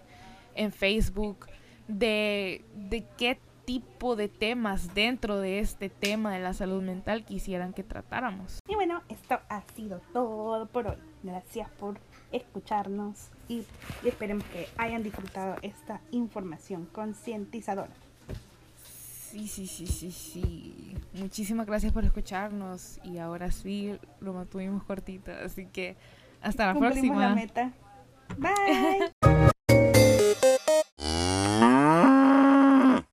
en 0.55 0.71
Facebook, 0.71 1.47
de, 1.87 2.63
de 2.75 3.05
qué 3.17 3.39
tipo 3.65 4.15
de 4.15 4.27
temas 4.27 4.93
dentro 4.93 5.39
de 5.39 5.59
este 5.59 5.89
tema 5.89 6.33
de 6.33 6.39
la 6.39 6.53
salud 6.53 6.81
mental 6.81 7.25
quisieran 7.25 7.73
que 7.73 7.83
tratáramos. 7.83 8.59
Y 8.67 8.75
bueno, 8.75 9.01
esto 9.09 9.39
ha 9.49 9.61
sido 9.75 10.01
todo 10.13 10.67
por 10.67 10.87
hoy. 10.87 10.97
Gracias 11.23 11.69
por 11.71 11.99
escucharnos 12.31 13.27
y 13.47 13.63
esperemos 14.05 14.43
que 14.45 14.67
hayan 14.77 15.03
disfrutado 15.03 15.55
esta 15.61 16.01
información 16.11 16.87
concientizadora. 16.91 17.91
Sí, 19.31 19.47
sí, 19.47 19.65
sí, 19.67 19.87
sí, 19.87 20.11
sí. 20.11 20.95
Muchísimas 21.13 21.65
gracias 21.65 21.93
por 21.93 22.03
escucharnos 22.03 22.99
y 23.03 23.17
ahora 23.17 23.49
sí 23.51 23.97
lo 24.19 24.33
mantuvimos 24.33 24.83
cortito, 24.83 25.31
así 25.31 25.65
que 25.67 25.95
hasta 26.41 26.67
la 26.67 26.73
Cumplimos 26.73 26.99
próxima. 26.99 27.29
la 27.29 27.35
meta. 27.35 27.71
Bye. 28.37 29.31